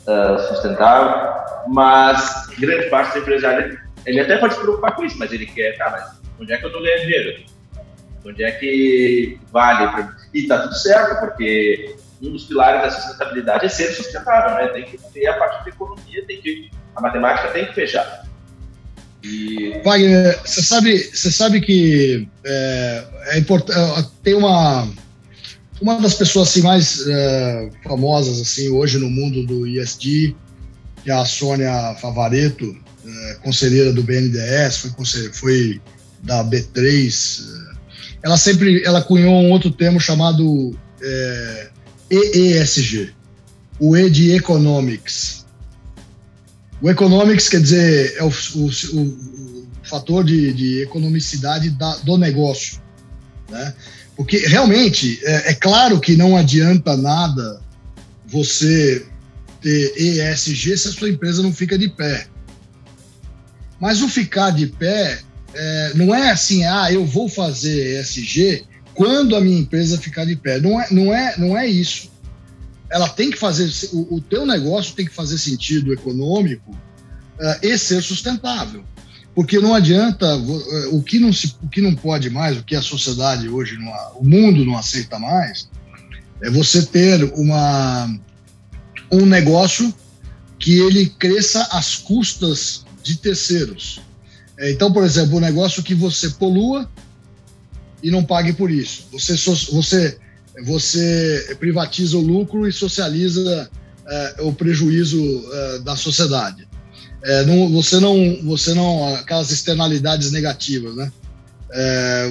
[0.07, 1.33] uh, sustentável,
[1.69, 5.77] mas grande parte do empresário, ele até pode se preocupar com isso, mas ele quer,
[5.77, 7.52] tá, mas onde é que eu estou ganhando dinheiro?
[8.25, 10.09] Onde é que vale?
[10.33, 14.73] E está tudo certo, porque um dos pilares da sustentabilidade é ser sustentável, né?
[14.73, 18.27] Tem que ter a parte da economia, tem que a matemática tem que fechar.
[19.25, 19.81] E...
[19.85, 23.79] Wagner, você sabe, você sabe que é, é importante.
[23.79, 24.89] É, tem uma
[25.81, 30.37] uma das pessoas assim mais é, famosas assim hoje no mundo do ISD,
[31.03, 35.81] que é a Sônia Favareto, é, conselheira do BNDES, foi, foi
[36.23, 37.62] da B3
[38.23, 41.69] ela sempre ela cunhou um outro termo chamado é,
[42.11, 43.13] EESG,
[43.79, 45.45] o E de Economics.
[46.81, 48.67] O Economics quer dizer é o, o,
[49.01, 52.81] o, fator de, de economicidade da, do negócio,
[53.51, 53.75] né?
[54.17, 57.61] Porque realmente é, é claro que não adianta nada
[58.27, 59.05] você
[59.61, 62.27] ter ESG se a sua empresa não fica de pé.
[63.81, 65.21] Mas o ficar de pé
[65.55, 70.37] é, não é assim, ah, eu vou fazer ESG quando a minha empresa ficar de
[70.37, 70.61] pé.
[70.61, 72.11] Não é, não é, não é isso.
[72.91, 77.77] Ela tem que fazer, o, o teu negócio tem que fazer sentido econômico uh, e
[77.79, 78.85] ser sustentável.
[79.35, 82.77] Porque não adianta, é, o que não, se, o que não pode mais, o que
[82.77, 85.71] a sociedade hoje, não, o mundo não aceita mais,
[86.43, 88.15] é você ter uma,
[89.11, 89.93] um negócio
[90.59, 94.03] que ele cresça às custas de terceiros.
[94.63, 96.89] É, então, por exemplo, um negócio que você polua
[98.01, 99.09] e não pague por isso.
[99.11, 99.35] Você,
[99.73, 100.17] você,
[100.65, 103.69] você privatiza o lucro e socializa
[104.07, 105.21] é, o prejuízo
[105.53, 106.69] é, da sociedade.
[107.25, 111.13] É, não, você não, você não, aquelas externalidades negativas, né?
[111.73, 112.31] É,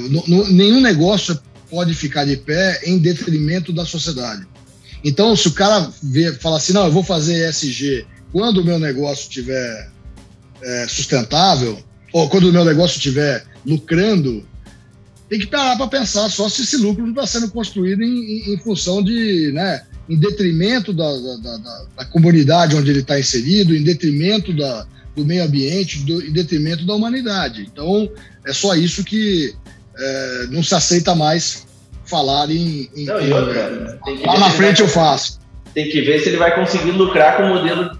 [0.51, 1.37] nenhum negócio
[1.69, 4.47] pode ficar de pé em detrimento da sociedade.
[5.03, 8.79] Então, se o cara vê, fala assim, não, eu vou fazer ESG quando o meu
[8.79, 9.89] negócio estiver
[10.61, 14.45] é, sustentável, ou quando o meu negócio estiver lucrando,
[15.29, 18.53] tem que parar para pensar só se esse lucro não está sendo construído em, em,
[18.53, 23.75] em, função de, né, em detrimento da, da, da, da comunidade onde ele está inserido,
[23.75, 27.69] em detrimento da, do meio ambiente, do, em detrimento da humanidade.
[27.71, 28.09] Então,
[28.45, 29.55] é só isso que
[29.97, 31.65] é, não se aceita mais
[32.05, 32.89] falar em.
[32.95, 35.39] em não, e outra, lá na frente vai, eu faço.
[35.73, 37.97] Tem que ver se ele vai conseguir lucrar com o modelo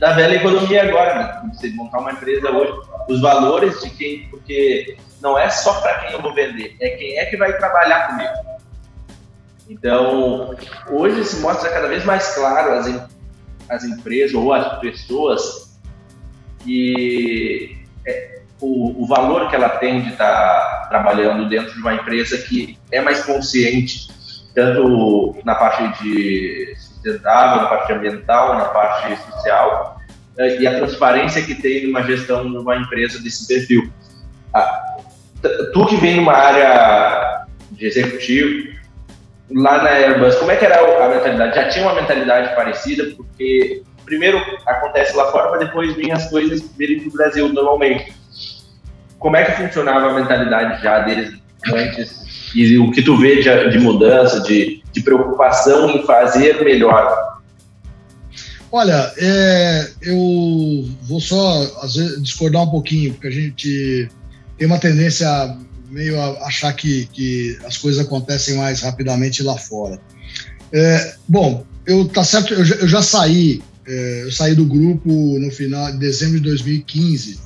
[0.00, 1.52] da velha economia agora, né?
[1.54, 2.72] Você montar uma empresa hoje,
[3.08, 7.18] os valores de quem, porque não é só para quem eu vou vender, é quem
[7.18, 8.54] é que vai trabalhar comigo.
[9.68, 10.54] Então,
[10.90, 13.08] hoje se mostra cada vez mais claro as,
[13.70, 15.80] as empresas ou as pessoas
[16.58, 21.94] que é, o, o, valor que ela tem de estar tá trabalhando dentro de uma
[21.94, 24.08] empresa que é mais consciente,
[24.54, 29.93] tanto na parte de sustentável, na parte ambiental, na parte social,
[30.38, 33.90] e a transparência que tem numa gestão de uma empresa desse perfil.
[34.52, 34.96] Ah,
[35.72, 38.74] tu que vem numa área de executivo,
[39.50, 41.54] lá na Airbus, como é que era a mentalidade?
[41.54, 43.04] Já tinha uma mentalidade parecida?
[43.16, 48.12] Porque primeiro acontece lá fora, para depois vir as coisas virem para o Brasil normalmente.
[49.18, 51.32] Como é que funcionava a mentalidade já deles
[51.72, 52.52] antes?
[52.54, 57.33] E o que tu vê de, de mudança, de, de preocupação em fazer melhor?
[58.76, 64.08] Olha, é, eu vou só vezes, discordar um pouquinho, porque a gente
[64.58, 65.56] tem uma tendência
[65.88, 70.00] meio a achar que, que as coisas acontecem mais rapidamente lá fora.
[70.72, 75.08] É, bom, eu tá certo, eu já, eu já saí, é, eu saí do grupo
[75.38, 77.38] no final de dezembro de 2015.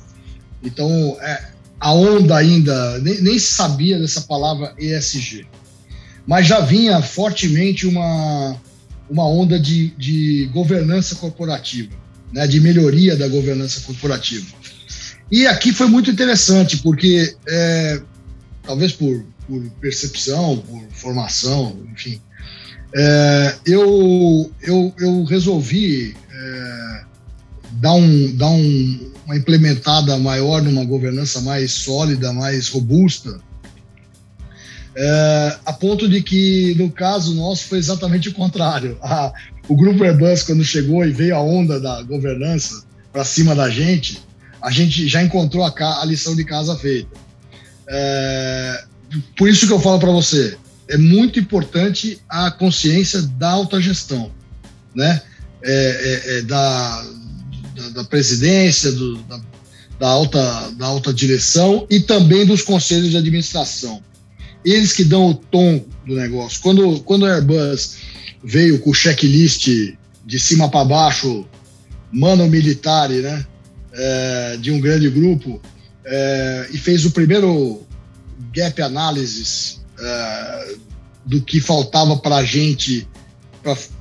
[0.63, 5.45] Então, é, a onda ainda nem, nem sabia dessa palavra ESG
[6.25, 8.55] mas já vinha fortemente uma,
[9.09, 11.95] uma onda de, de governança corporativa,
[12.31, 14.45] né, de melhoria da governança corporativa.
[15.31, 18.01] E aqui foi muito interessante, porque é,
[18.63, 22.21] talvez por, por, percepção, por formação, enfim,
[22.95, 27.01] é, eu, eu, eu resolvi é,
[27.73, 33.39] dar, um, dar um, uma implementada maior numa governança mais sólida, mais robusta,
[34.95, 38.97] é, a ponto de que, no caso nosso, foi exatamente o contrário.
[39.01, 39.31] A,
[39.67, 44.21] o grupo Airbus, quando chegou e veio a onda da governança para cima da gente,
[44.61, 47.09] a gente já encontrou a, a lição de casa feita.
[47.87, 48.83] É,
[49.37, 54.31] por isso que eu falo para você, é muito importante a consciência da alta gestão,
[54.93, 55.21] né?
[55.61, 57.05] É, é, é da,
[57.75, 59.41] da, da, presidência, do, da,
[59.99, 64.01] da, alta, da alta direção e também dos conselhos de administração
[64.63, 66.61] eles que dão o tom do negócio.
[66.61, 67.97] Quando, quando a Airbus
[68.43, 69.67] veio com o checklist
[70.25, 71.45] de cima para baixo,
[72.11, 73.45] mano militar, né,
[73.93, 75.61] é, de um grande grupo,
[76.05, 77.81] é, e fez o primeiro
[78.53, 80.75] gap analysis é,
[81.25, 83.07] do que faltava para a gente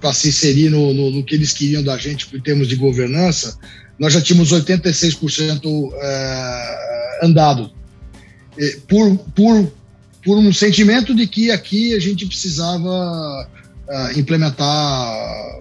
[0.00, 3.58] para se inserir no, no, no, que eles queriam da gente em termos de governança,
[3.98, 7.72] nós já tínhamos 86% é, andado.
[8.88, 9.72] Por, por
[10.24, 13.48] por um sentimento de que aqui a gente precisava
[13.88, 15.60] uh, implementar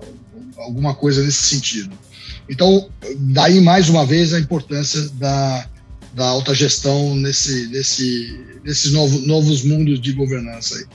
[0.58, 1.96] alguma coisa nesse sentido.
[2.50, 5.68] Então, daí mais uma vez a importância da,
[6.14, 10.86] da alta gestão nesse, nesse, nesses novo, novos mundos de governança aí.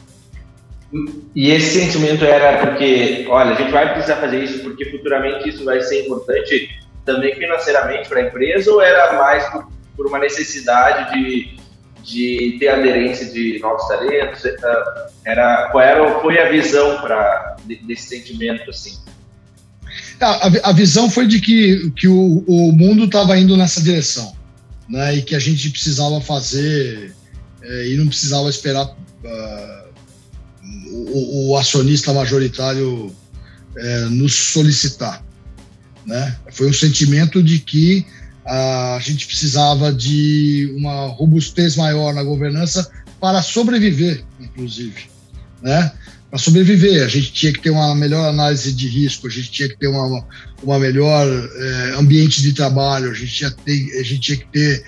[1.34, 5.64] E esse sentimento era porque, olha, a gente vai precisar fazer isso porque futuramente isso
[5.64, 6.68] vai ser importante
[7.04, 11.56] também financeiramente para a empresa ou era mais por, por, uma necessidade de,
[12.02, 14.42] de ter aderência de novos talentos?
[15.24, 18.98] Era, qual era, foi a visão para desse sentimento assim?
[20.20, 24.34] A, a, visão foi de que, que o, o mundo estava indo nessa direção,
[24.88, 25.16] né?
[25.16, 27.14] E que a gente precisava fazer
[27.62, 29.82] é, e não precisava esperar uh,
[30.90, 33.14] o, o, acionista majoritário
[33.76, 35.24] é, nos solicitar,
[36.06, 36.36] né?
[36.52, 38.06] Foi um sentimento de que
[38.44, 42.90] a gente precisava de uma robustez maior na governança
[43.20, 45.08] para sobreviver, inclusive,
[45.62, 45.92] né?
[46.28, 47.04] para sobreviver.
[47.04, 49.86] A gente tinha que ter uma melhor análise de risco, a gente tinha que ter
[49.86, 50.26] uma,
[50.62, 54.84] uma melhor é, ambiente de trabalho, a gente tinha, ter, a gente tinha que ter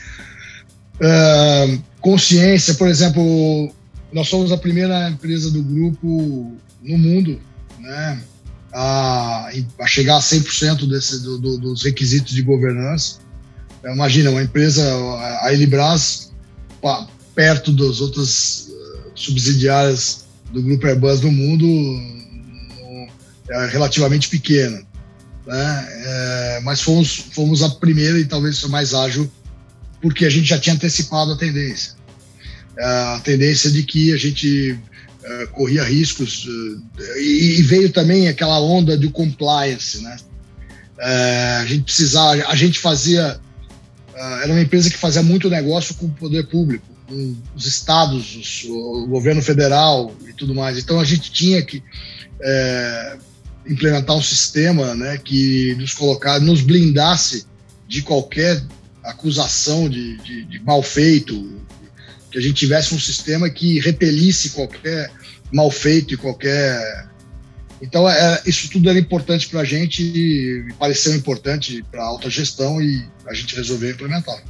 [1.00, 2.74] é, consciência.
[2.74, 3.72] Por exemplo,
[4.10, 7.38] nós somos a primeira empresa do grupo no mundo
[7.78, 8.22] né,
[8.72, 9.50] a,
[9.80, 13.18] a chegar a 100% desse, do, do, dos requisitos de governança.
[13.92, 14.82] Imagina, uma empresa,
[15.42, 16.32] a Elibras,
[17.34, 21.66] perto das outras eh, subsidiárias do grupo Airbus no mundo
[23.50, 24.82] é relativamente pequena.
[25.46, 25.88] Né?
[26.06, 29.30] É, mas fomos, fomos a primeira e talvez a mais ágil,
[30.00, 31.94] porque a gente já tinha antecipado a tendência.
[32.76, 34.78] É, a tendência de que a gente
[35.22, 36.46] é, corria riscos,
[36.98, 40.02] é, e, e, veio também aquela onda do compliance.
[40.02, 40.16] Né?
[40.98, 43.38] É, a gente precisava, a gente fazia,
[44.14, 46.94] era uma empresa que fazia muito negócio com o poder público
[47.54, 50.78] os estados, os, o governo federal e tudo mais.
[50.78, 51.82] Então a gente tinha que
[52.40, 53.16] é,
[53.66, 57.46] implementar um sistema né, que nos colocasse, nos blindasse
[57.86, 58.62] de qualquer
[59.02, 61.60] acusação de, de, de mal feito,
[62.30, 65.10] que a gente tivesse um sistema que repelisse qualquer
[65.52, 67.08] mal feito e qualquer.
[67.82, 72.30] Então, é, isso tudo era importante para a gente e pareceu importante para a alta
[72.30, 74.42] gestão e a gente resolveu implementar.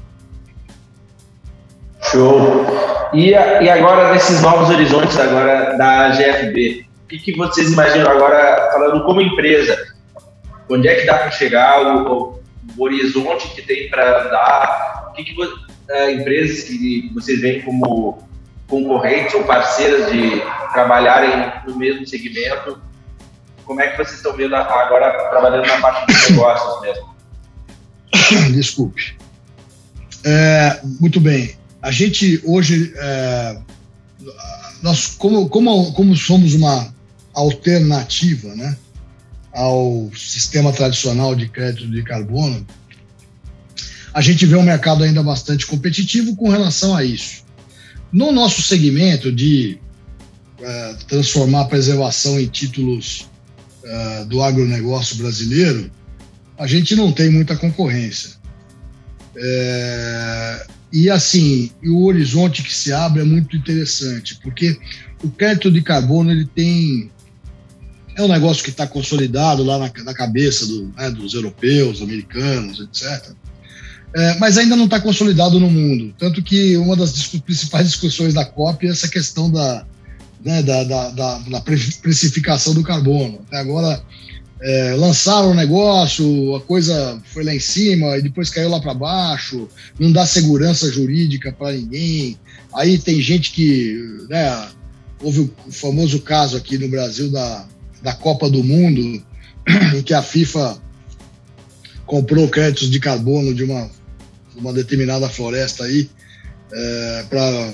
[2.10, 2.66] Show.
[3.12, 8.70] E, e agora, nesses novos horizontes agora da GFB, o que, que vocês imaginam agora,
[8.72, 9.76] falando como empresa?
[10.68, 11.80] Onde é que dá para chegar?
[11.82, 12.40] O,
[12.76, 15.08] o, horizonte que tem para andar?
[15.10, 18.26] O que, que uh, empresas que vocês veem como
[18.68, 22.80] concorrentes ou parceiras de trabalharem no mesmo segmento?
[23.64, 27.14] Como é que vocês estão vendo agora trabalhando na parte de negócios mesmo?
[28.52, 29.16] Desculpe.
[30.24, 33.58] É, muito bem a gente hoje, é,
[34.82, 36.94] nós como, como, como somos uma
[37.34, 38.74] alternativa né,
[39.52, 42.66] ao sistema tradicional de crédito de carbono,
[44.14, 47.44] a gente vê um mercado ainda bastante competitivo com relação a isso.
[48.10, 49.78] No nosso segmento de
[50.58, 53.28] é, transformar a preservação em títulos
[53.84, 55.90] é, do agronegócio brasileiro,
[56.58, 58.30] a gente não tem muita concorrência.
[59.36, 64.78] É, e assim, o horizonte que se abre é muito interessante, porque
[65.22, 67.10] o crédito de carbono ele tem
[68.16, 72.78] é um negócio que está consolidado lá na, na cabeça do, né, dos europeus, americanos,
[72.78, 73.32] etc.
[74.14, 76.14] É, mas ainda não está consolidado no mundo.
[76.16, 79.84] Tanto que uma das discu principais discussões da COP é essa questão da,
[80.44, 83.40] né, da, da, da, da precificação do carbono.
[83.46, 84.02] Até agora,
[84.60, 88.94] é, lançaram o negócio, a coisa foi lá em cima e depois caiu lá para
[88.94, 89.68] baixo,
[89.98, 92.38] não dá segurança jurídica para ninguém.
[92.74, 94.26] Aí tem gente que.
[94.28, 94.68] Né,
[95.22, 97.66] houve o famoso caso aqui no Brasil da,
[98.02, 99.22] da Copa do Mundo,
[99.96, 100.78] em que a FIFA
[102.04, 103.90] comprou créditos de carbono de uma,
[104.54, 106.10] uma determinada floresta aí
[106.70, 107.72] é, para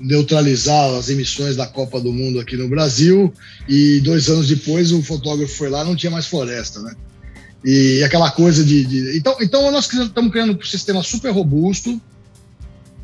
[0.00, 3.32] neutralizar as emissões da Copa do Mundo aqui no Brasil
[3.68, 6.94] e dois anos depois o fotógrafo foi lá não tinha mais floresta, né?
[7.62, 9.18] E aquela coisa de, de...
[9.18, 12.00] então então nós estamos criando um sistema super robusto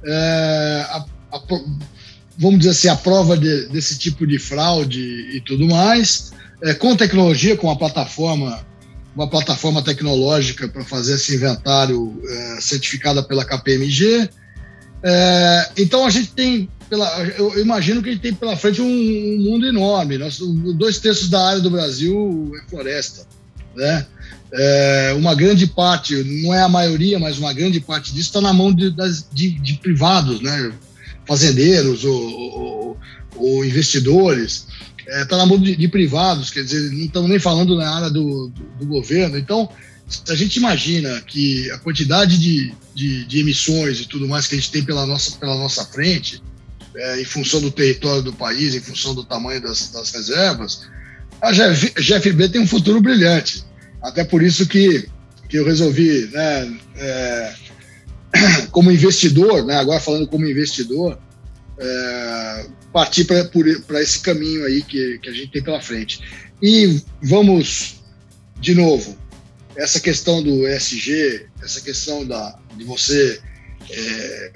[0.02, 1.42] é, a, a,
[2.38, 5.02] vamos dizer assim a prova de, desse tipo de fraude
[5.36, 6.32] e tudo mais
[6.62, 8.64] é, com tecnologia com a plataforma
[9.14, 14.30] uma plataforma tecnológica para fazer esse inventário é, certificada pela KPMG
[15.02, 18.86] é, então a gente tem pela, eu imagino que a gente tem pela frente um,
[18.86, 20.18] um mundo enorme.
[20.18, 23.26] Nós, dois terços da área do Brasil é floresta,
[23.74, 24.06] né?
[24.52, 28.52] É, uma grande parte, não é a maioria, mas uma grande parte disso está na
[28.52, 28.94] mão de,
[29.32, 30.72] de, de, privados, né?
[31.26, 32.96] Fazendeiros ou, ou,
[33.36, 34.66] ou investidores.
[35.06, 38.10] Está é, na mão de, de, privados, quer dizer, não estamos nem falando na área
[38.10, 39.36] do, do, do governo.
[39.36, 39.68] Então,
[40.08, 44.54] se a gente imagina que a quantidade de, de, de, emissões e tudo mais que
[44.54, 46.40] a gente tem pela nossa, pela nossa frente,
[46.96, 50.88] é, em função do território do país, em função do tamanho das, das reservas,
[51.40, 53.64] a GFB tem um futuro brilhante.
[54.02, 55.08] Até por isso que,
[55.48, 57.54] que eu resolvi, né, é,
[58.70, 61.18] como investidor, né, agora falando como investidor,
[61.78, 66.20] é, partir para esse caminho aí que, que a gente tem pela frente.
[66.62, 67.96] E vamos,
[68.58, 69.18] de novo,
[69.76, 73.40] essa questão do ESG, essa questão da, de você
[73.90, 74.52] é,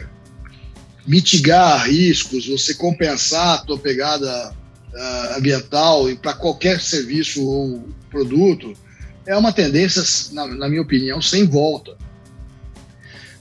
[1.06, 8.74] mitigar riscos, você compensar a tua pegada uh, ambiental e para qualquer serviço ou produto,
[9.26, 11.96] é uma tendência, na, na, minha opinião, sem volta.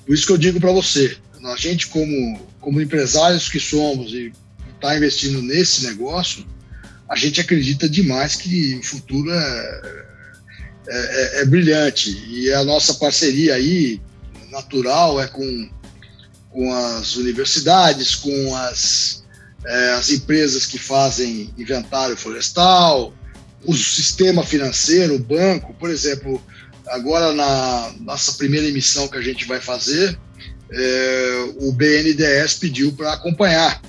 [0.06, 4.32] Por isso que eu digo para você, a gente como, como empresários que somos e
[4.76, 6.46] está investindo nesse negócio,
[7.10, 10.00] a gente acredita demais que o futuro é,
[10.88, 12.12] é, é, é, brilhante.
[12.30, 14.00] E a nossa parceria aí,
[14.52, 15.70] natural, é com,
[16.50, 19.24] com as universidades, com as,
[19.66, 23.14] é, as empresas que fazem inventário florestal,
[23.66, 26.42] o sistema financeiro, o banco, por exemplo,
[26.88, 30.18] agora na nossa primeira emissão que a gente vai fazer,
[30.72, 33.82] é, o BNDES pediu para acompanhar,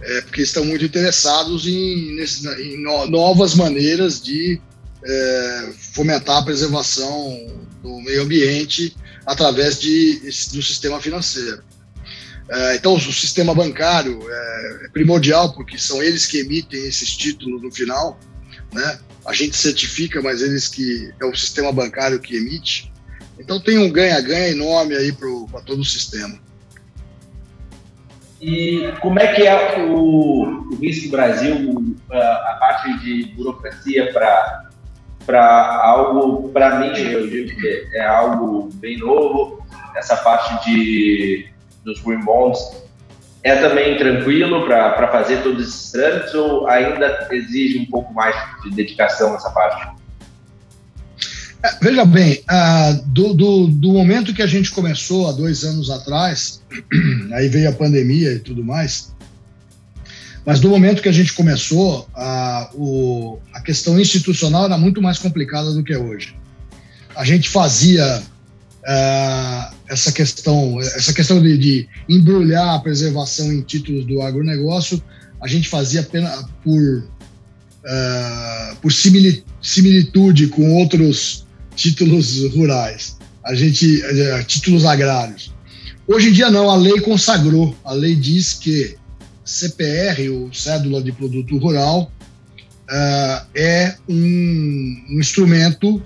[0.00, 4.60] é, porque estão muito interessados em, nesse, em no, novas maneiras de
[5.04, 7.46] é, fomentar a preservação
[7.82, 10.20] do meio ambiente através de,
[10.52, 11.62] do sistema financeiro.
[12.48, 17.62] É, então, o sistema bancário é, é primordial, porque são eles que emitem esses títulos
[17.62, 18.18] no final,
[18.72, 18.98] né?
[19.24, 22.92] A gente certifica, mas eles que é o sistema bancário que emite.
[23.38, 26.38] Então tem um ganha-ganha enorme aí para todo o sistema.
[28.40, 34.66] E como é que é o, o Brasil, a parte de burocracia para
[35.26, 39.60] para algo, para mim, eu digo que é algo bem novo,
[39.96, 41.48] essa parte de,
[41.86, 42.58] dos green bonds
[43.42, 48.34] é também tranquilo para fazer todos esses trâmites ou ainda exige um pouco mais
[48.64, 49.88] de dedicação nessa parte?
[51.62, 52.42] É, veja bem,
[53.06, 56.60] do, do, do, momento que a gente começou há dois anos atrás,
[57.32, 59.14] aí veio a pandemia e tudo mais,
[60.44, 65.18] mas do momento que a gente começou, a, o, a questão institucional era muito mais
[65.18, 66.36] complicada do que é hoje.
[67.14, 68.22] A gente fazia
[68.86, 75.02] uh, essa questão, essa questão de, de, embrulhar a preservação em títulos do agronegócio,
[75.42, 84.44] a gente fazia apenas por, uh, por similitude com outros títulos rurais, a gente uh,
[84.44, 85.54] títulos agrários.
[86.08, 88.96] Hoje em dia não, a lei consagrou, a lei diz que
[89.44, 92.10] CPR, ou Cédula de Produto Rural,
[92.90, 96.02] uh, é um, um, instrumento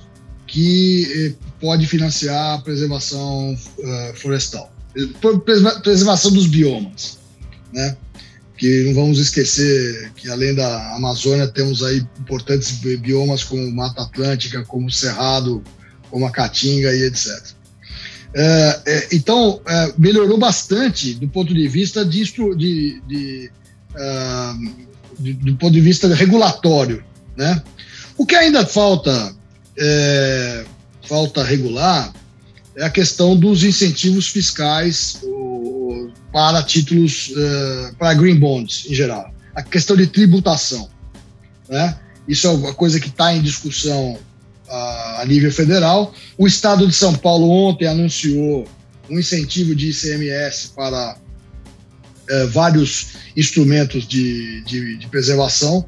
[0.47, 4.73] que eh, pode financiar a preservação uh, florestal,
[5.85, 7.19] preservação dos biomas,
[7.73, 7.97] né?
[8.57, 14.63] Que não vamos esquecer que além da Amazônia temos aí importantes biomas como Mata Atlântica,
[14.65, 15.63] como Cerrado,
[16.11, 17.61] como a Caatinga e etc.
[18.33, 23.51] É, é, então, é, melhorou bastante do ponto de vista de, de, de,
[25.19, 27.03] de, do ponto de vista regulatório.
[27.37, 27.63] Né?
[28.17, 29.35] O que ainda falta,
[29.77, 30.65] é,
[31.11, 32.13] falta regular
[32.77, 35.21] é a questão dos incentivos fiscais
[36.33, 39.35] para títulos, uh, para green bonds em geral.
[39.53, 40.89] A questão de tributação.
[41.69, 41.99] Né?
[42.29, 44.17] Isso é uma coisa que está em discussão
[44.69, 46.15] a, nível federal.
[46.39, 48.69] O Estado de São Paulo ontem anunciou
[49.11, 51.17] um incentivo de ICMS para
[52.29, 55.85] é, vários instrumentos de, de, de, preservação.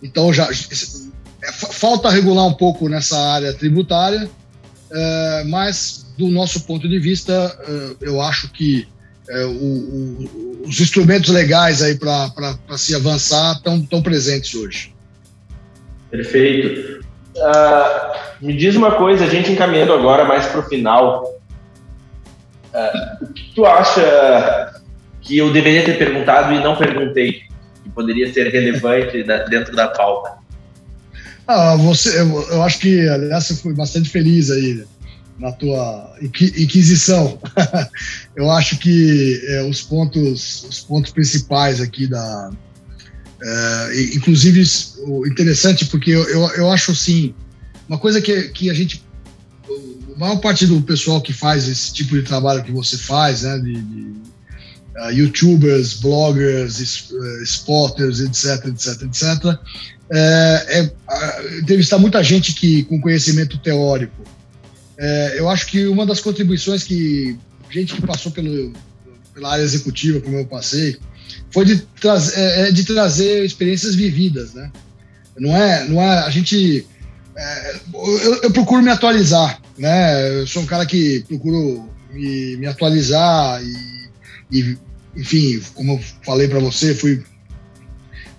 [0.00, 4.30] Então, já é, falta regular um pouco nessa área tributária,
[4.92, 8.88] é, mas do nosso ponto de vista, é, eu acho que
[9.28, 14.92] é, o, o, os instrumentos legais aí para se avançar estão presentes hoje.
[16.10, 17.00] Perfeito.
[17.36, 21.24] Uh, me diz uma coisa, a gente encaminhando agora mais para o final.
[22.74, 24.82] Uh, o que tu acha
[25.20, 27.42] que eu deveria ter perguntado e não perguntei,
[27.84, 30.39] que poderia ser relevante dentro da pauta?
[31.46, 34.84] Ah, você, eu, eu, acho que, aliás, você foi bastante feliz aí
[35.38, 37.38] na tua inquisição.
[38.36, 42.50] eu acho que é, os pontos, os pontos principais aqui da,
[43.42, 44.62] é, inclusive,
[45.26, 47.34] interessante porque eu, eu, eu, acho assim,
[47.88, 49.02] uma coisa que, que a gente.
[50.14, 53.58] A maior parte do pessoal que faz esse tipo de trabalho que você faz, né,
[53.58, 54.02] de, de
[54.98, 59.58] uh, youtubers, bloggers, uh, spotters, etc, etc, etc,
[60.12, 64.24] é, é, entrevistar muita gente que com conhecimento teórico.
[64.98, 67.38] é, eu acho que uma das contribuições que
[67.70, 68.72] gente que passou pelo,
[69.32, 70.98] pela área executiva, como eu passei,
[71.50, 74.70] foi de, tra é, é, de trazer experiências vividas, né?
[75.38, 76.86] Não é, não é a gente.
[77.36, 80.40] É, eu, eu, procuro me atualizar, né?
[80.40, 84.78] Eu sou um cara que procuro me, me atualizar e, e,
[85.16, 87.22] enfim, como eu falei para você, fui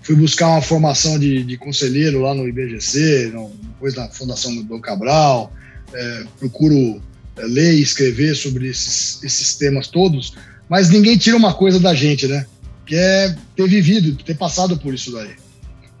[0.02, 3.32] fui buscar uma formação de, de conselheiro lá no IBGC,
[3.62, 5.52] depois na Fundação do Cabral,
[5.92, 7.00] é, procuro
[7.36, 10.34] é, ler e escrever sobre esses, esses temas todos,
[10.68, 12.46] mas ninguém tira uma coisa da gente, né?
[12.84, 15.30] Que é ter vivido, ter passado por isso daí.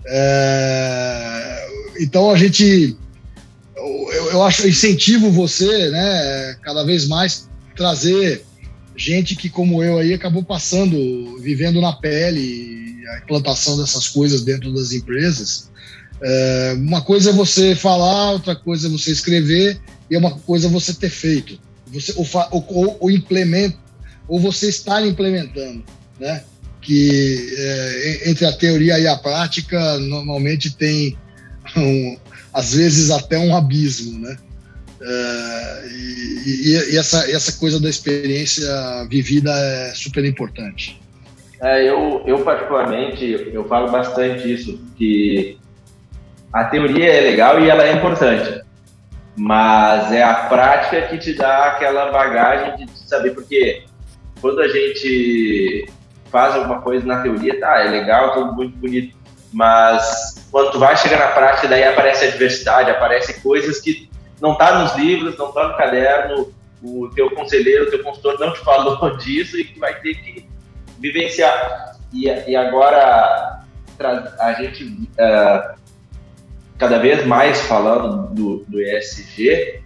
[0.04, 1.68] É,
[2.00, 2.96] então a gente,
[3.76, 8.44] eu, eu acho, incentivo você, né, cada vez mais trazer
[8.96, 14.72] gente que como eu aí acabou passando, vivendo na pele a implantação dessas coisas dentro
[14.72, 15.70] das empresas.
[16.22, 19.80] É, uma coisa é você falar, outra coisa é você escrever
[20.10, 21.58] e uma coisa é você ter feito.
[21.92, 23.76] Você ou, ou, ou implementa
[24.28, 25.84] ou você está implementando,
[26.18, 26.44] né?
[26.80, 31.16] Que é, entre a teoria e a prática normalmente tem
[31.76, 32.16] um,
[32.52, 34.36] às vezes até um abismo, né?
[35.04, 38.70] É, e, e, essa, essa coisa da experiência
[39.10, 41.00] vivida é super importante.
[41.60, 45.58] É, eu, eu particularmente eu falo bastante isso que
[46.52, 48.62] a teoria é legal e ela é importante,
[49.36, 53.84] mas é a prática que te dá aquela bagagem de saber porque
[54.40, 55.88] quando a gente
[56.30, 59.16] faz alguma coisa na teoria, tá, é legal, tudo muito bonito,
[59.52, 64.10] mas quando tu vai chegar na prática, daí aparece a diversidade, aparece coisas que
[64.42, 68.52] não tá nos livros, não tá no caderno, o teu conselheiro, o teu consultor não
[68.52, 70.48] te falou disso e tu vai ter que
[70.98, 71.96] vivenciar.
[72.12, 73.62] E, e agora
[74.40, 75.78] a gente uh,
[76.76, 79.80] cada vez mais falando do, do ESG,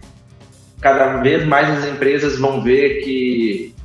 [0.81, 3.75] cada vez mais as empresas vão ver que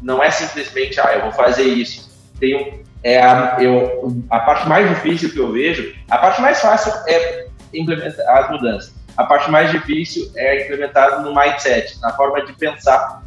[0.00, 2.08] não é simplesmente, ah, eu vou fazer isso.
[2.38, 6.60] Tem um, é a, eu, a parte mais difícil que eu vejo, a parte mais
[6.60, 9.03] fácil é implementar as mudanças.
[9.16, 13.24] A parte mais difícil é implementar no mindset, na forma de pensar.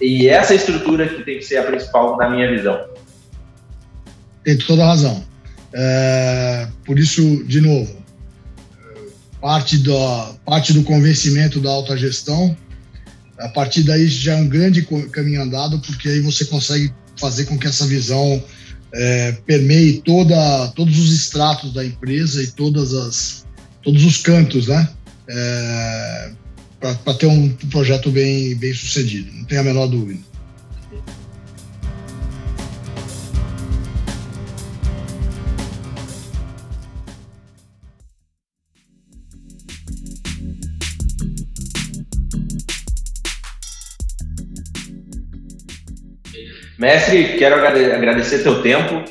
[0.00, 2.86] E essa estrutura que tem que ser a principal na minha visão.
[4.42, 5.24] Tem toda a razão.
[5.72, 8.02] É, por isso, de novo,
[9.40, 9.94] parte do,
[10.44, 12.56] parte do convencimento da autogestão.
[13.38, 17.58] A partir daí já é um grande caminho andado, porque aí você consegue fazer com
[17.58, 18.42] que essa visão
[18.94, 23.46] é, permeie toda, todos os estratos da empresa e todas as,
[23.82, 24.88] todos os cantos, né?
[25.28, 26.32] É,
[26.80, 30.32] para ter um projeto bem, bem sucedido, não tem a menor dúvida.
[46.78, 49.04] Mestre, quero agradecer teu tempo.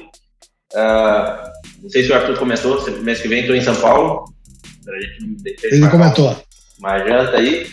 [0.74, 1.52] Uh,
[1.82, 4.26] não sei se o Arthur comentou, mês que vem estou em São Paulo.
[5.64, 6.44] Ele comentou.
[6.80, 7.68] Uma janta aí.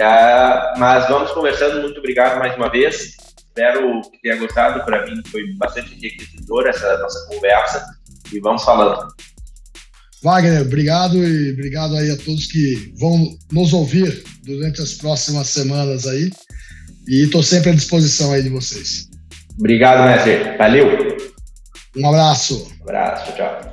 [0.00, 1.82] A, mas vamos conversando.
[1.82, 3.16] Muito obrigado mais uma vez.
[3.36, 4.84] Espero que tenha gostado.
[4.84, 7.84] Para mim foi bastante enriquecedor essa nossa conversa.
[8.32, 9.08] E vamos falando.
[10.22, 16.06] Wagner, obrigado e obrigado aí a todos que vão nos ouvir durante as próximas semanas
[16.06, 16.30] aí.
[17.08, 19.08] E estou sempre à disposição aí de vocês.
[19.58, 20.56] Obrigado, mestre.
[20.56, 21.16] Valeu.
[21.96, 22.72] Um abraço.
[22.80, 23.32] Um abraço.
[23.36, 23.71] Tchau.